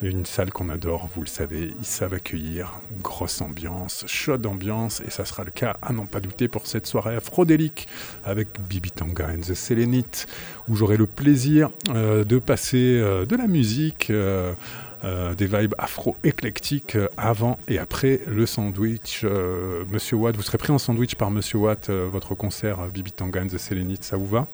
[0.00, 2.80] Une salle qu'on adore, vous le savez, ils savent accueillir.
[3.02, 6.86] Grosse ambiance, chaude ambiance, et ça sera le cas, à n'en pas douter, pour cette
[6.86, 7.88] soirée afrodélique
[8.24, 10.28] avec Bibi Tanga and the Selenite,
[10.68, 14.54] où j'aurai le plaisir euh, de passer euh, de la musique, euh,
[15.02, 19.22] euh, des vibes afro-éclectiques euh, avant et après le sandwich.
[19.24, 23.42] Euh, Monsieur Watt, vous serez pris en sandwich par Monsieur Watt, votre concert Bibi Tanga
[23.42, 24.46] and the Selenite, ça vous va?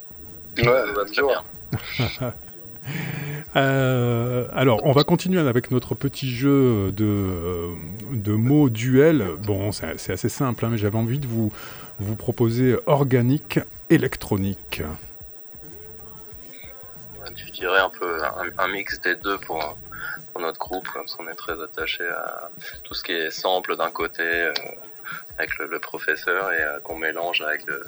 [0.56, 2.32] Ouais, va très bien.
[3.56, 7.68] Euh, alors, on va continuer avec notre petit jeu de,
[8.10, 9.26] de mots duel.
[9.42, 11.52] Bon, c'est assez simple, hein, mais j'avais envie de vous,
[12.00, 14.82] vous proposer organique, électronique.
[17.36, 18.18] Je dirais un peu
[18.58, 19.76] un, mix des deux pour,
[20.32, 22.50] pour notre groupe, comme on est très attaché à
[22.82, 24.52] tout ce qui est sample d'un côté euh,
[25.38, 27.84] avec le, le professeur et euh, qu'on mélange avec le-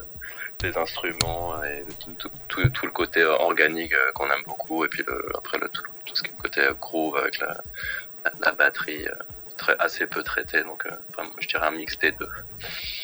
[0.63, 4.85] les instruments et tout, tout- tout- tout le côté euh, organique euh, qu'on aime beaucoup
[4.85, 7.57] et puis le, après le, tout, tout ce qui est côté euh, groove avec la,
[8.25, 9.13] la, la batterie euh,
[9.57, 12.29] très, assez peu traité donc euh, vraiment, je dirais un mix des deux.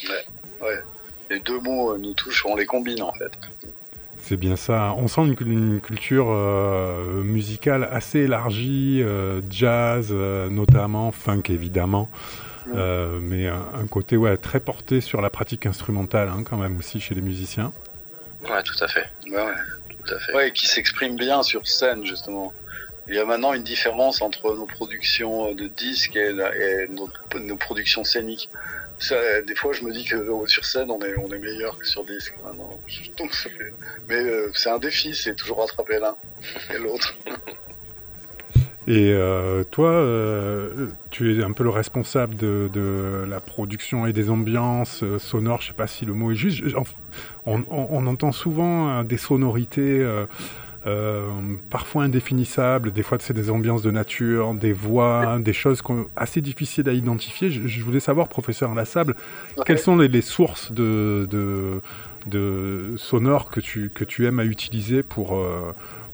[0.08, 0.80] Ouais, ouais.
[1.30, 3.32] Les deux mots euh, nous touchent, on les combine en fait.
[4.16, 4.94] C'est bien ça.
[4.96, 11.42] On sent une, cul- une culture euh, musicale assez élargie, euh, jazz euh, notamment, funk
[11.48, 12.08] évidemment,
[12.68, 16.78] euh, mais un, un côté ouais, très porté sur la pratique instrumentale hein, quand même
[16.78, 17.72] aussi chez les musiciens.
[18.42, 19.06] Ouais, tout à fait.
[19.26, 19.52] Ouais, ouais.
[20.04, 20.34] Tout à fait.
[20.34, 22.52] Ouais, et qui s'exprime bien sur scène justement.
[23.08, 27.08] Il y a maintenant une différence entre nos productions de disques et, la- et nos,
[27.40, 28.48] nos productions scéniques.
[28.98, 31.76] Ça, des fois, je me dis que euh, sur scène, on est, on est meilleur
[31.78, 32.34] que sur disque.
[32.44, 32.78] maintenant.
[33.18, 33.74] Donc, ça fait-
[34.08, 36.14] Mais euh, c'est un défi, c'est toujours rattraper l'un
[36.72, 37.12] et l'autre.
[38.88, 44.12] Et euh, toi, euh, tu es un peu le responsable de, de la production et
[44.12, 45.60] des ambiances euh, sonores.
[45.62, 46.62] Je sais pas si le mot est juste.
[47.46, 50.04] On, on- on entend souvent euh, des sonorités
[50.86, 51.30] euh,
[51.70, 52.92] parfois indéfinissables.
[52.92, 55.80] Des fois, c'est des ambiances de nature, des voix, des choses
[56.16, 57.50] assez difficiles à identifier.
[57.50, 59.14] Je, je voulais savoir, professeur Lassable,
[59.64, 61.80] quelles sont les, les sources de, de,
[62.26, 65.40] de sonores que tu, que tu aimes à utiliser pour,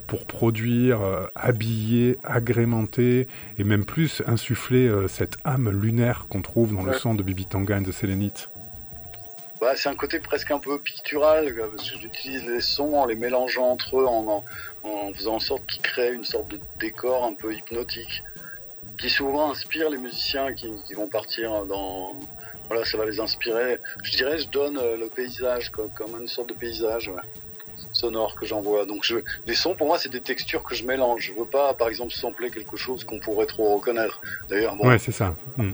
[0.08, 3.28] pour produire, euh, habiller, agrémenter
[3.58, 7.46] et même plus insuffler euh, cette âme lunaire qu'on trouve dans le son de Bibi
[7.46, 8.50] Tanga and the Selenite
[9.60, 11.52] bah, c'est un côté presque un peu pictural.
[11.54, 14.44] quoi, parce que J'utilise les sons en les mélangeant entre eux, en,
[14.84, 18.22] en, en faisant en sorte qu'ils créent une sorte de décor un peu hypnotique,
[18.98, 22.14] qui souvent inspire les musiciens qui, qui vont partir dans.
[22.68, 23.80] Voilà, ça va les inspirer.
[24.04, 27.22] Je dirais, je donne euh, le paysage quoi, comme une sorte de paysage ouais,
[27.98, 28.86] sonore que j'envoie.
[28.86, 31.22] Donc, je, les sons pour moi, c'est des textures que je mélange.
[31.22, 34.20] Je veux pas, par exemple, sampler quelque chose qu'on pourrait trop reconnaître.
[34.48, 35.34] D'ailleurs, bon, Ouais, c'est ça.
[35.56, 35.72] Hmm.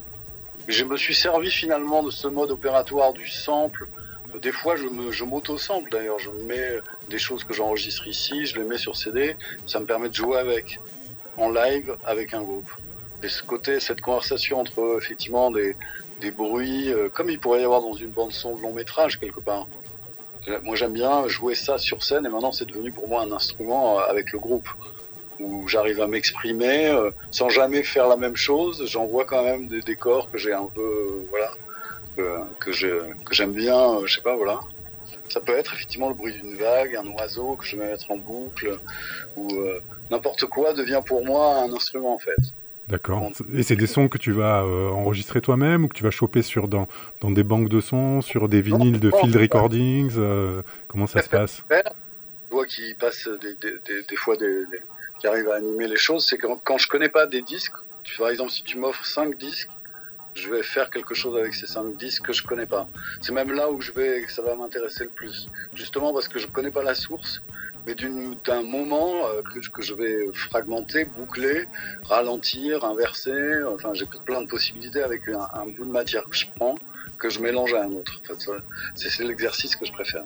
[0.68, 3.86] je me suis servi finalement de ce mode opératoire du sample.
[4.42, 6.18] Des fois, je m'auto-sample d'ailleurs.
[6.18, 9.36] Je mets des choses que j'enregistre ici, je les mets sur CD.
[9.66, 10.80] Ça me permet de jouer avec,
[11.36, 12.70] en live, avec un groupe.
[13.22, 15.76] Et ce côté, cette conversation entre effectivement des,
[16.20, 19.40] des bruits, euh, comme il pourrait y avoir dans une bande-son de long métrage quelque
[19.40, 19.66] part.
[20.62, 23.98] Moi, j'aime bien jouer ça sur scène et maintenant, c'est devenu pour moi un instrument
[23.98, 24.68] euh, avec le groupe
[25.40, 28.84] où j'arrive à m'exprimer euh, sans jamais faire la même chose.
[28.86, 32.72] J'envoie quand même des décors que j'ai un peu, euh, voilà, que,
[33.30, 34.60] j'aime bien, je sais pas, voilà.
[35.30, 38.18] Ça peut être effectivement le bruit d'une vague, un oiseau que je vais mettre en
[38.18, 38.78] boucle,
[39.36, 39.48] ou
[40.10, 42.36] n'importe quoi devient pour moi un instrument en fait.
[42.88, 43.30] D'accord.
[43.54, 46.42] Et c'est des sons que tu vas euh, enregistrer toi-même ou que tu vas choper
[46.42, 46.86] sur dans,
[47.20, 51.28] dans des banques de sons, sur des vinyles de field recordings euh, Comment ça se
[51.30, 51.64] passe?
[51.70, 51.76] Je
[52.50, 54.36] vois qui passe des, des, des, des fois
[55.18, 58.18] qui arrive à animer les choses, c'est quand, quand je connais pas des disques, tu,
[58.18, 59.70] par exemple si tu m'offres cinq disques,
[60.34, 62.88] je vais faire quelque chose avec ces cinq disques que je connais pas.
[63.20, 66.38] C'est même là où je vais, que ça va m'intéresser le plus, justement parce que
[66.38, 67.40] je connais pas la source,
[67.86, 71.66] mais d'un moment euh, que, je- que je vais fragmenter, boucler,
[72.04, 73.62] ralentir, inverser.
[73.64, 76.74] Enfin, j'ai plein de possibilités avec un, un bout de matière que je prends,
[77.18, 78.20] que je mélange à un autre.
[78.22, 78.52] En fait, ça,
[78.94, 80.24] c'est l'exercice que je préfère.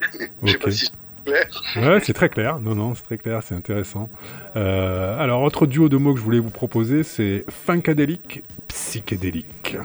[0.42, 0.90] Je sais pas si
[1.26, 1.46] clair.
[1.76, 2.58] Ouais, c'est très clair.
[2.60, 4.08] Non, non, c'est très clair, c'est intéressant.
[4.56, 9.76] Euh, alors, autre duo de mots que je voulais vous proposer, c'est funkadélique, psychédélique.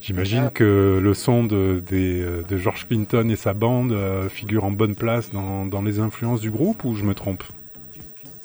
[0.00, 0.50] J'imagine Ah.
[0.54, 4.94] que le son de, euh, de George Clinton et sa bande euh, figure en bonne
[4.94, 7.42] place dans, dans les influences du groupe ou je me trompe?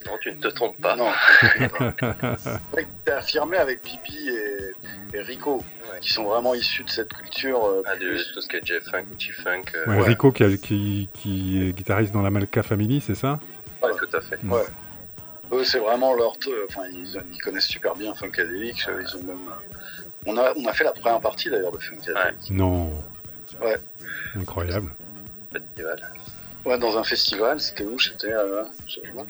[0.05, 0.95] Non, tu ne te trompes pas.
[0.97, 1.07] Non.
[3.05, 4.82] C'est affirmé avec Pipi et,
[5.13, 5.63] et Rico,
[6.01, 7.63] qui sont vraiment issus de cette culture.
[7.65, 9.63] euh, Ah, du- plus- tout ce qui est J-Funk, G-Funk.
[9.75, 13.39] euh, Ouais, Rico qui, a- qui, qui est guitariste dans la Malka Family, c'est ça?
[13.81, 14.39] Ouais, tout à fait.
[14.45, 14.63] Ouais.
[15.51, 16.33] Eux, c'est vraiment leur.
[16.69, 18.85] Enfin, ils, ils connaissent super bien Funkadelic.
[18.87, 19.39] euh, Ils ont même.
[20.25, 22.49] On a, on a fait la première partie d'ailleurs de Funkadelic.
[22.49, 22.91] Non.
[23.61, 23.77] Ouais.
[24.35, 24.91] Incroyable.
[25.51, 26.11] Festival.
[26.65, 27.59] Ouais, dans un festival.
[27.59, 27.99] C'était où?
[27.99, 28.31] C'était.
[28.33, 29.25] euh, je sais pas.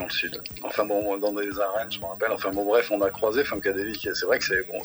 [0.00, 0.40] Le sud.
[0.62, 2.32] Enfin bon, dans des arènes, je me rappelle.
[2.32, 4.08] Enfin bon, bref, on a croisé Funkadelic.
[4.14, 4.80] C'est vrai que c'est bon.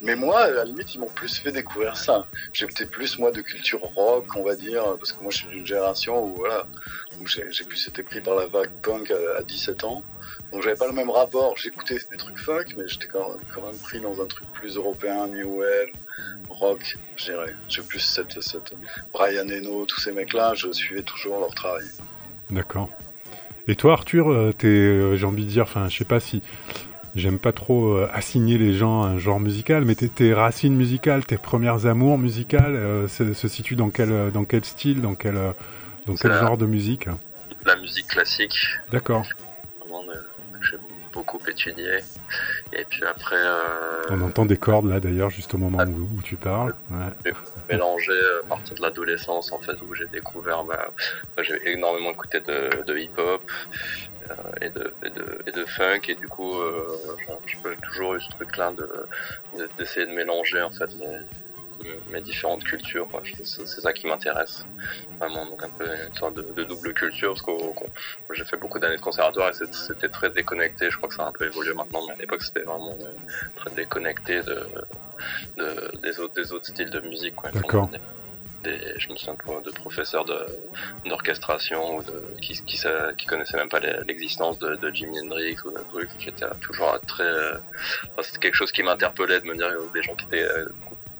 [0.00, 2.26] Mais moi, à la limite, ils m'ont plus fait découvrir ça.
[2.52, 5.66] Peut-être plus, moi, de culture rock, on va dire, parce que moi, je suis d'une
[5.66, 6.66] génération où, voilà,
[7.20, 10.02] où j'ai, plus été pris par la vague punk à, à 17 ans.
[10.52, 11.56] Donc, j'avais pas le même rapport.
[11.56, 15.60] J'écoutais des trucs funk, mais j'étais quand même pris dans un truc plus européen, new
[15.60, 15.88] wave,
[16.48, 17.54] rock, je dirais.
[17.68, 18.74] J'ai plus cette, cette
[19.12, 21.86] Brian Eno, tous ces mecs-là, je suivais toujours leur travail.
[22.50, 22.88] D'accord.
[23.68, 26.42] Et toi, Arthur, euh, t'es, euh, j'ai envie de dire, enfin, je sais pas si
[27.14, 30.74] j'aime pas trop euh, assigner les gens à un genre musical, mais tes, tes racines
[30.74, 35.14] musicales, tes premières amours musicales, euh, se, se situent dans quel, dans quel style, dans
[35.14, 35.34] quel,
[36.06, 37.08] dans quel Ça- genre de musique?
[37.66, 38.56] La musique classique,
[38.90, 39.26] D'accord.
[41.18, 41.98] Beaucoup étudié.
[42.72, 46.22] Et puis après, euh, On entend des cordes là, d'ailleurs, juste au moment où, où
[46.22, 46.74] tu parles.
[46.90, 47.32] Ouais.
[47.68, 50.92] mélangé euh, à partir de l'adolescence, en fait, où j'ai découvert, bah,
[51.40, 53.42] j'ai énormément écouté de, de hip-hop
[54.30, 56.02] euh, et, de, et, de, et de funk.
[56.08, 56.54] Et du coup,
[57.46, 59.06] j'ai toujours eu ce truc-là de-
[59.58, 61.26] de- d'essayer de, mélanger, en fait, les-
[62.10, 63.08] mes différentes cultures.
[63.44, 64.64] C'est ça qui m'intéresse
[65.20, 67.52] vraiment, donc un peu une sorte de, de double culture, parce que
[68.34, 70.90] j'ai fait beaucoup d'années de conservatoire et c'était très déconnecté.
[70.90, 73.12] Je crois que ça a un peu évolué maintenant, mais à l'époque c'était vraiment euh,
[73.56, 74.66] très déconnecté de,
[75.56, 77.34] de- des, autres, des autres styles de musique.
[77.52, 77.90] D'accord.
[78.64, 80.24] Des- je me souviens de, professeurs
[81.04, 85.70] d'orchestration de, qui, qui, sa- qui connaissaient même pas l'existence de, de Jimi Hendrix ou
[85.70, 86.10] de trucs.
[86.18, 87.22] J'étais toujours très.
[87.22, 87.52] euh,
[88.12, 90.66] enfin, C'était quelque chose qui m'interpellait de me dire des gens qui étaient euh,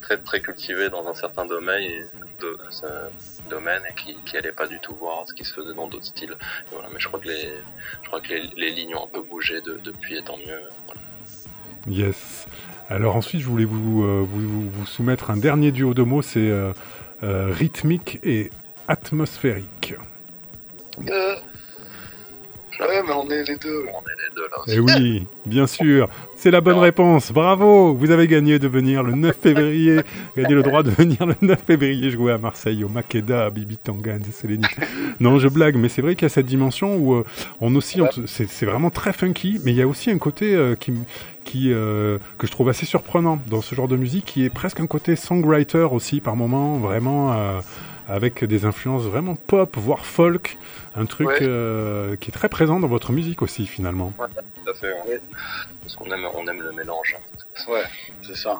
[0.09, 2.01] très très cultivés dans un certain domaine et,
[2.41, 2.87] de, ce
[3.51, 6.07] domaine et qui, qui allaient pas du tout voir ce qui se faisait dans d'autres
[6.07, 6.33] styles.
[6.33, 7.53] Et voilà, mais je crois que les,
[8.03, 10.63] je crois que les, les lignes ont un peu bougé de- depuis et tant mieux.
[10.87, 11.01] Voilà.
[11.89, 12.47] Yes.
[12.89, 16.39] Alors ensuite, je voulais vous, euh, vous, vous soumettre un dernier duo de mots, c'est
[16.51, 16.73] euh,
[17.23, 18.51] euh, rythmique et
[18.87, 19.95] atmosphérique.
[22.81, 23.85] Ouais, mais on est les deux.
[23.93, 24.75] On est les deux là aussi.
[24.77, 27.33] Eh oui, bien sûr, c'est la bonne réponse.
[27.33, 30.01] Bravo, vous avez gagné de venir le 9 février,
[30.37, 33.79] gagné le droit de venir le 9 février jouer à Marseille, au Makeda, à Bibi
[33.79, 34.71] Tangan, et Sélénite.
[35.19, 37.25] Non, je blague, mais c'est vrai qu'il y a cette dimension où euh,
[37.61, 40.77] on entre- c'est vraiment très funky, mais il y a aussi un côté euh,
[41.45, 44.79] qui, euh, que je trouve assez surprenant dans ce genre de musique, qui est presque
[44.81, 47.59] un côté songwriter aussi par moment, vraiment euh,
[48.09, 50.57] avec des influences vraiment pop, voire folk,
[50.95, 51.39] un truc Ouais.
[51.43, 54.13] euh, qui est très présent dans votre musique aussi finalement.
[54.19, 54.27] Ouais,
[54.65, 54.93] tout à fait.
[55.07, 55.21] ouais.
[55.83, 57.17] Parce qu'on aime, on aime le mélange.
[57.19, 57.71] hein.
[57.71, 57.85] Ouais,
[58.23, 58.59] c'est ça.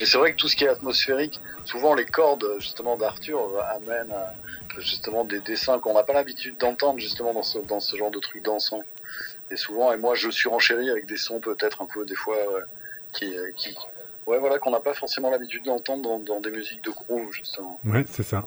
[0.00, 3.60] Et c'est vrai que tout ce qui est atmosphérique, souvent les cordes justement d'Arthur euh,
[3.76, 4.34] amènent à,
[4.80, 8.18] justement des dessins qu'on n'a pas l'habitude d'entendre justement dans ce, dans ce genre de
[8.18, 8.82] trucs dansants.
[9.50, 12.36] Et souvent, et moi je suis renchéri avec des sons peut-être un peu des fois
[12.36, 12.60] euh,
[13.12, 13.74] qui, euh, qui,
[14.26, 17.80] ouais voilà, qu'on n'a pas forcément l'habitude d'entendre dans, dans des musiques de groove justement.
[17.84, 18.44] Ouais, c'est ça.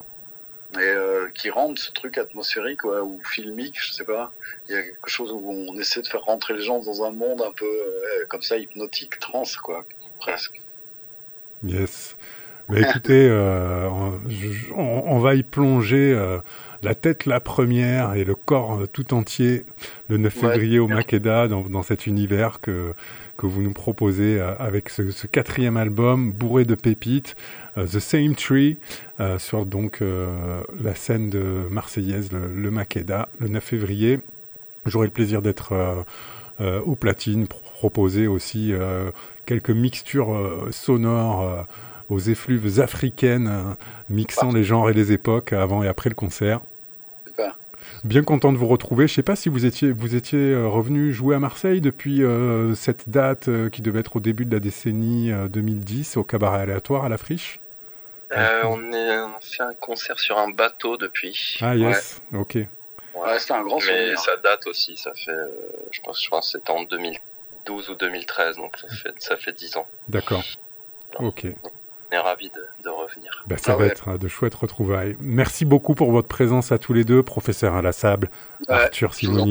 [0.80, 4.34] Et euh, qui rendent ce truc atmosphérique ouais, ou filmique, je sais pas.
[4.68, 7.12] Il y a quelque chose où on essaie de faire rentrer les gens dans un
[7.12, 9.86] monde un peu euh, comme ça hypnotique, trans quoi,
[10.20, 10.62] presque.
[11.64, 12.18] Yes.
[12.70, 13.88] Mais écoutez, euh,
[14.76, 16.40] on, va y plonger
[16.82, 19.66] la tête la première et le corps tout entier
[20.08, 20.50] le 9 Ouais.
[20.54, 22.94] février au Makeda dans, dans cet univers que,
[23.38, 27.36] que vous nous proposez avec ce, ce quatrième album bourré de pépites,
[27.76, 28.78] The Same Tree,
[29.20, 34.20] euh, sur donc euh, la scène de Marseillaise, le, le Makeda, le 9 février.
[34.86, 36.04] J'aurai le plaisir d'être euh,
[36.62, 39.12] euh, au platine pour proposer aussi euh,
[39.46, 41.62] quelques mixtures euh, sonores euh,
[42.10, 43.74] aux effluves africaines, euh,
[44.10, 46.62] mixant les genres et les époques avant et après le concert.
[47.26, 47.58] Super.
[48.04, 49.08] Bien content de vous retrouver.
[49.08, 52.76] Je sais pas si vous étiez, vous étiez euh, revenu jouer à Marseille depuis euh,
[52.76, 56.60] cette date euh, qui devait être au début de la décennie euh, 2010 au cabaret
[56.62, 57.60] aléatoire à la friche.
[58.38, 61.58] Euh, on, est, on fait un concert sur un bateau depuis.
[61.62, 62.56] Ah yes, ok.
[63.16, 64.20] Ouais, c'était un grand Mais souvenir.
[64.20, 65.48] ça date aussi, ça fait, euh,
[65.92, 69.78] je pense, je pense c'était en 2012 ou 2013, donc ça fait, ça fait 10
[69.78, 69.88] ans.
[70.10, 70.44] D'accord.
[71.20, 71.46] Ok.
[71.64, 73.44] On est ravis de, de revenir.
[73.48, 73.90] Ben, ça Ah va ouais.
[73.92, 75.16] être de chouettes retrouvailles.
[75.20, 78.30] Merci beaucoup pour votre présence à tous les deux, professeur Alassable,
[78.68, 79.46] Ouais, Arthur toujours.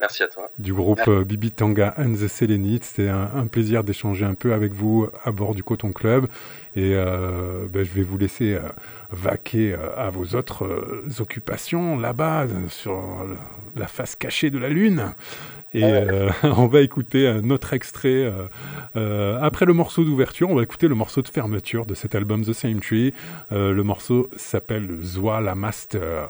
[0.00, 0.50] Merci à toi.
[0.58, 2.84] du groupe euh, Bibi Tanga and the Selenites.
[2.84, 6.26] C'était un, un plaisir d'échanger un peu avec vous à bord du Coton Club.
[6.76, 8.62] Et euh, ben, je vais vous laisser euh,
[9.10, 10.66] vaquer euh, à vos autres
[11.20, 13.00] occupations là-bas, sur
[13.76, 15.14] la face cachée de la Lune.
[15.72, 15.84] Et
[16.42, 18.32] on va écouter un autre extrait.
[18.94, 22.52] après le morceau d'ouverture, on va écouter le morceau de fermeture de cet album The
[22.52, 23.12] Same Tree.
[23.50, 26.28] Le morceau s'appelle Zoa la Master.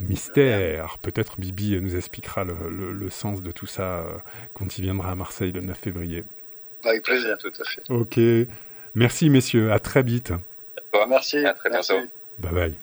[0.00, 0.98] Mystère.
[1.02, 4.16] Peut-être Bibi nous expliquera le, le- le sens de tout ça euh,
[4.54, 6.24] quand il viendra à Marseille le 9 février.
[6.84, 7.36] Avec plaisir.
[7.38, 7.82] Tout à fait.
[7.90, 8.18] Ok.
[8.94, 9.70] Merci messieurs.
[9.72, 10.32] À très vite.
[11.08, 11.38] Merci.
[11.38, 11.92] À très merci.
[11.92, 12.08] bientôt.
[12.38, 12.74] Bye bye.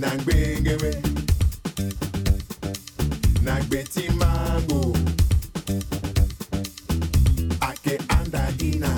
[0.00, 0.90] na ngbengewe
[3.68, 4.92] Betty Mango.
[7.62, 8.92] Ake Andadina.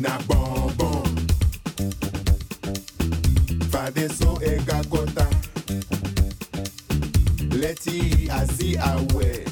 [0.00, 1.04] Na bonbon.
[3.70, 5.26] Fadeso Egagota.
[7.60, 9.45] Letty Asi Aware.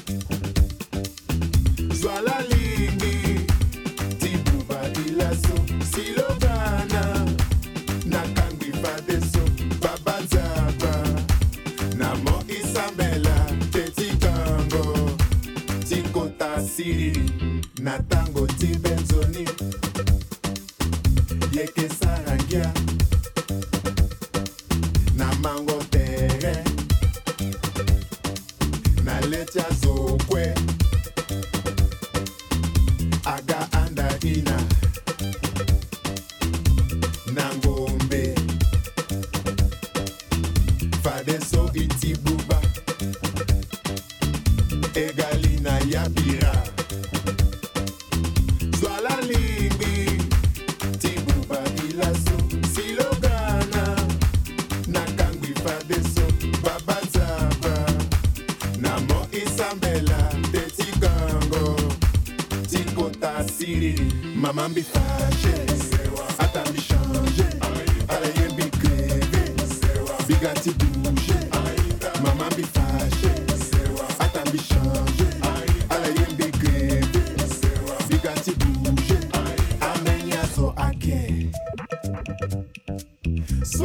[18.55, 19.04] Natango tibenzoni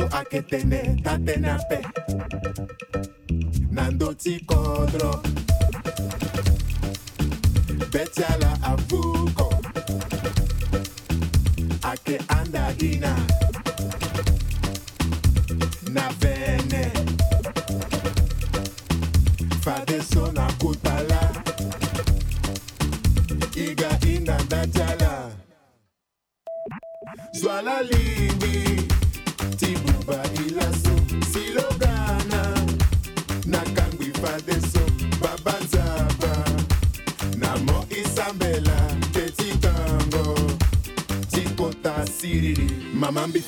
[0.00, 1.78] so aketene tatenape
[3.76, 5.12] nandoti kodro
[7.92, 9.48] betiala avuko
[11.90, 13.12] ake andagina
[15.94, 16.84] na vene.
[19.64, 21.22] Fadeso na kutala
[23.54, 25.12] iga inandajala
[27.32, 28.79] zwala lingi.
[31.32, 32.42] Silogana.
[33.46, 34.80] Nakangwi fadeso
[35.22, 36.44] babanzaba
[37.36, 38.76] namo isambela
[39.12, 40.36] tetikango
[41.30, 43.40] tikota siriri mama mbi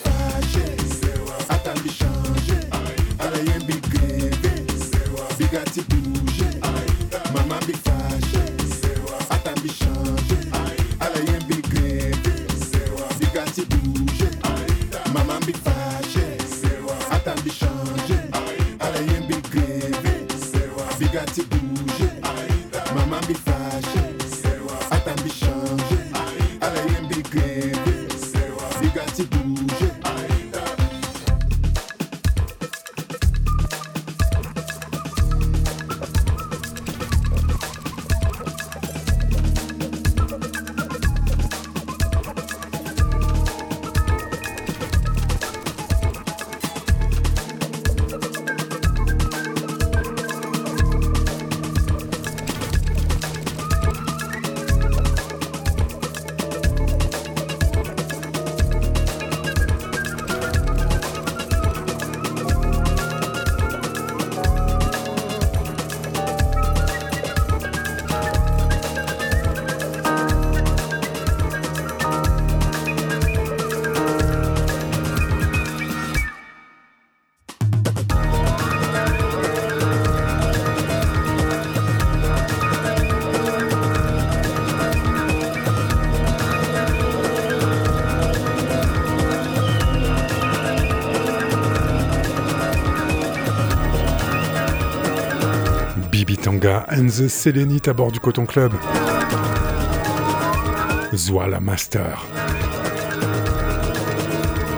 [96.94, 98.72] and the Selenite à bord du Coton Club.
[101.14, 102.26] Zoala Master.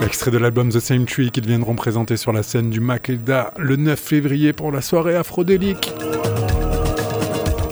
[0.05, 3.77] Extrait de l'album The Same Tree qu'ils viendront présenter sur la scène du Makeda le
[3.77, 5.93] 9 février pour la soirée afrodélique.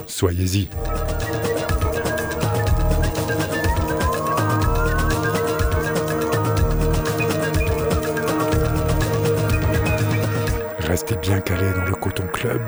[0.07, 0.69] Soyez-y.
[10.81, 12.63] Restez bien calés dans le Coton Club.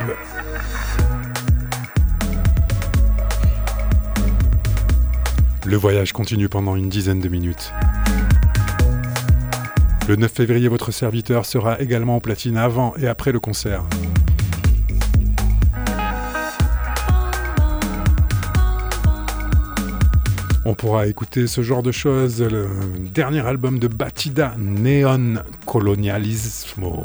[5.75, 7.73] Le voyage continue pendant une dizaine de minutes.
[10.07, 13.83] Le 9 février, votre serviteur sera également en platine avant et après le concert.
[20.65, 22.69] On pourra écouter ce genre de choses, le
[23.13, 27.05] dernier album de Batida, Neon Colonialismo,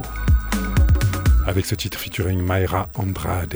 [1.47, 3.55] avec ce titre featuring Mayra Andrade.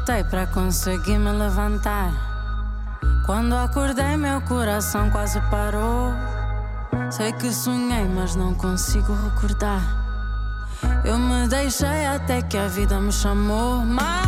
[0.00, 2.10] Lutei para conseguir me levantar.
[3.26, 6.12] Quando acordei, meu coração quase parou.
[7.10, 9.82] Sei que sonhei, mas não consigo recordar.
[11.04, 13.84] Eu me deixei até que a vida me chamou.
[13.84, 14.19] Maleza.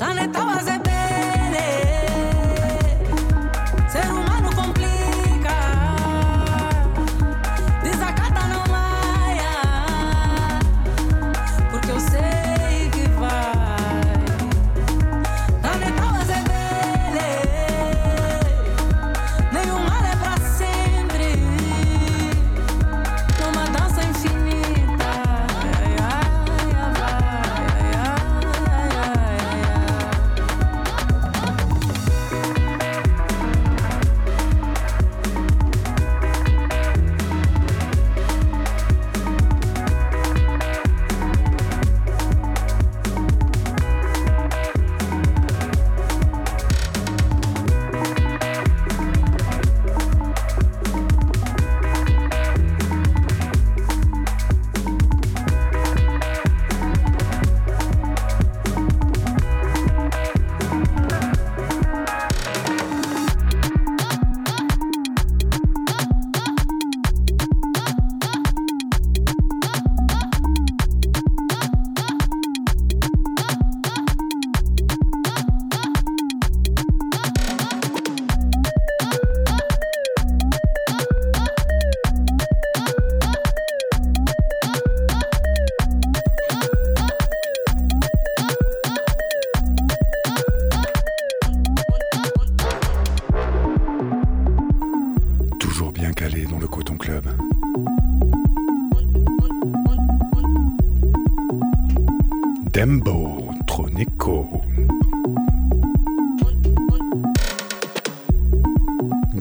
[0.00, 0.30] Dale,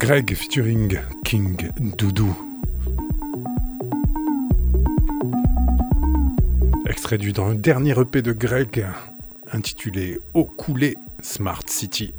[0.09, 2.35] Greg featuring King Doudou.
[6.87, 8.87] Extrait du dernier EP de Greg
[9.51, 12.15] intitulé Au coulé Smart City.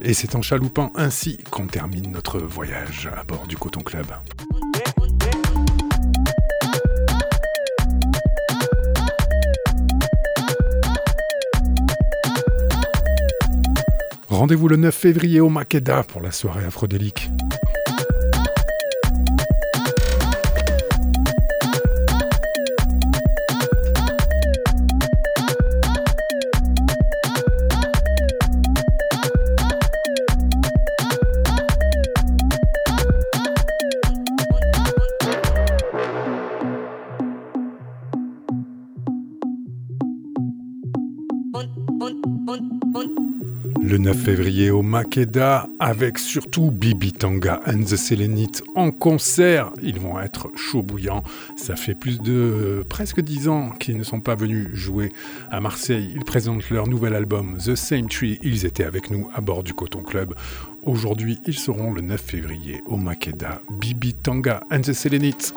[0.00, 4.06] Et c'est en chaloupant ainsi qu'on termine notre voyage à bord du Coton Club.
[14.32, 17.28] Rendez-vous le 9 février au Makeda pour la soirée afrodélique.
[44.92, 49.72] Makeda, avec surtout Bibi Tanga and the Selenites en concert.
[49.82, 51.24] Ils vont être chaud bouillants.
[51.56, 55.10] Ça fait plus de euh, presque 10 ans qu'ils ne sont pas venus jouer
[55.50, 56.12] à Marseille.
[56.14, 58.38] Ils présentent leur nouvel album The Same Tree.
[58.42, 60.34] Ils étaient avec nous à bord du Coton Club.
[60.82, 63.62] Aujourd'hui, ils seront le 9 février au Makeda.
[63.80, 65.54] Bibi Tanga and the Selenites.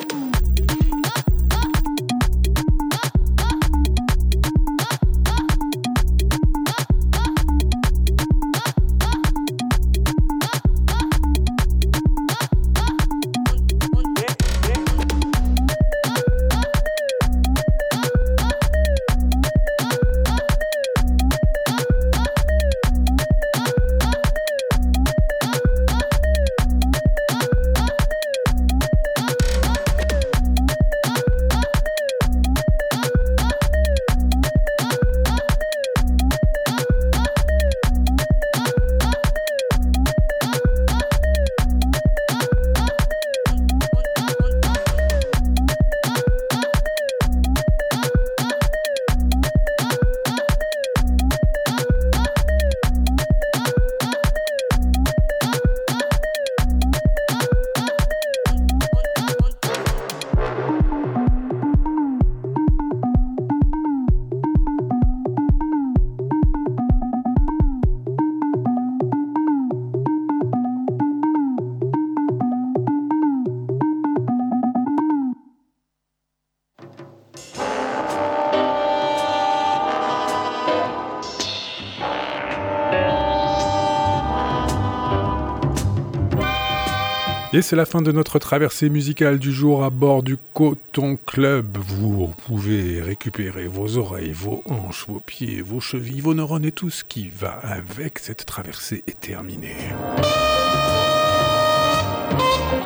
[87.56, 91.78] Et c'est la fin de notre traversée musicale du jour à bord du Coton Club.
[91.78, 96.90] Vous pouvez récupérer vos oreilles, vos hanches, vos pieds, vos chevilles, vos neurones et tout
[96.90, 99.78] ce qui va avec cette traversée est terminée.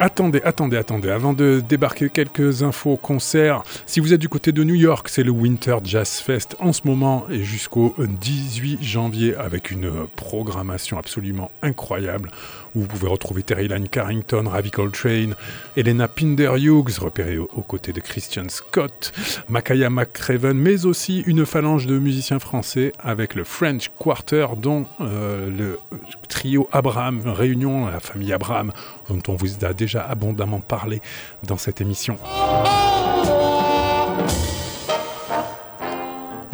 [0.02, 4.64] Attendez, attendez, attendez, avant de débarquer quelques infos concerts, si vous êtes du côté de
[4.64, 9.72] New York, c'est le Winter Jazz Fest en ce moment et jusqu'au 18 janvier avec
[9.72, 12.32] une programmation absolument incroyable
[12.76, 15.36] où vous pouvez retrouver Terry Lane Carrington, Ravi Coltrane,
[15.76, 19.12] Elena Pinder-Hughes, repérée aux, côtés de Christian Scott,
[19.48, 25.50] Makaya McCraven, mais aussi une phalange de musiciens français avec le French Quarter, dont euh,
[25.50, 25.80] le
[26.28, 28.72] trio Abraham, réunion, la famille Abraham,
[29.10, 31.02] dont on vous a déjà abondamment parlé
[31.44, 32.18] dans cette émission.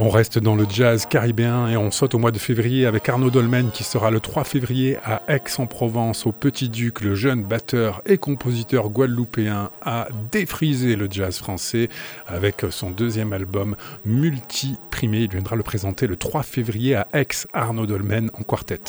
[0.05, 3.31] On reste dans le jazz caribéen et on saute au mois de février avec Arnaud
[3.31, 7.01] Dolmen qui sera le 3 février à Aix-en-Provence au Petit Duc.
[7.01, 11.89] Le jeune batteur et compositeur guadeloupéen a défrisé le jazz français
[12.27, 13.75] avec son deuxième album
[14.05, 15.21] multi-primé.
[15.21, 18.81] Il viendra le présenter le 3 février à Aix, Arnaud Dolmen en quartet.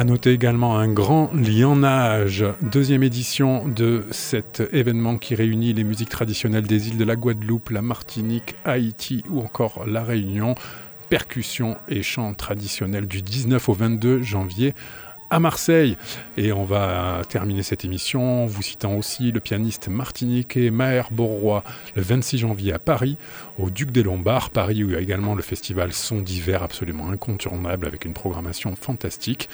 [0.00, 6.08] À noter également un grand lionnage, deuxième édition de cet événement qui réunit les musiques
[6.08, 10.54] traditionnelles des îles de la Guadeloupe, la Martinique, Haïti ou encore la Réunion.
[11.10, 14.72] Percussions et chants traditionnels du 19 au 22 janvier
[15.30, 15.96] à Marseille.
[16.36, 21.62] Et on va terminer cette émission vous citant aussi le pianiste martiniquais Maher Borroy
[21.94, 23.16] le 26 janvier à Paris,
[23.58, 27.08] au Duc des Lombards, Paris où il y a également le festival Son d'hiver absolument
[27.08, 29.48] incontournable avec une programmation fantastique.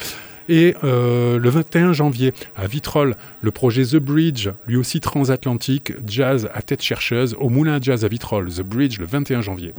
[0.49, 6.49] Et euh, le 21 janvier, à Vitrolles, le projet The Bridge, lui aussi transatlantique, jazz
[6.55, 8.53] à tête chercheuse, au Moulin Jazz à Vitrolles.
[8.53, 9.75] The Bridge, le 21 janvier.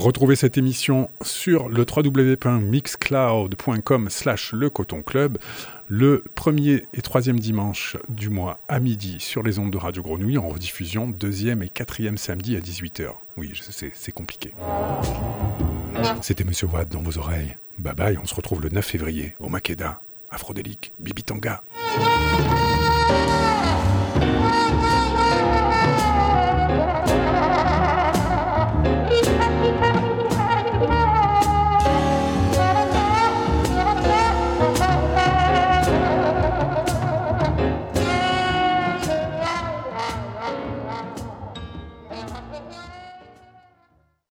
[0.00, 5.36] Retrouvez cette émission sur le www.mixcloud.com slash le coton club
[5.88, 10.38] le premier et troisième dimanche du mois à midi sur les ondes de Radio Grenouille
[10.38, 13.10] en rediffusion deuxième et quatrième samedi à 18h.
[13.36, 13.52] Oui,
[13.92, 14.54] c'est compliqué.
[16.22, 17.58] C'était Monsieur Watt dans vos oreilles.
[17.78, 21.62] Bye bye, on se retrouve le 9 février au Makeda, Aphrodélique, Bibi Tanga.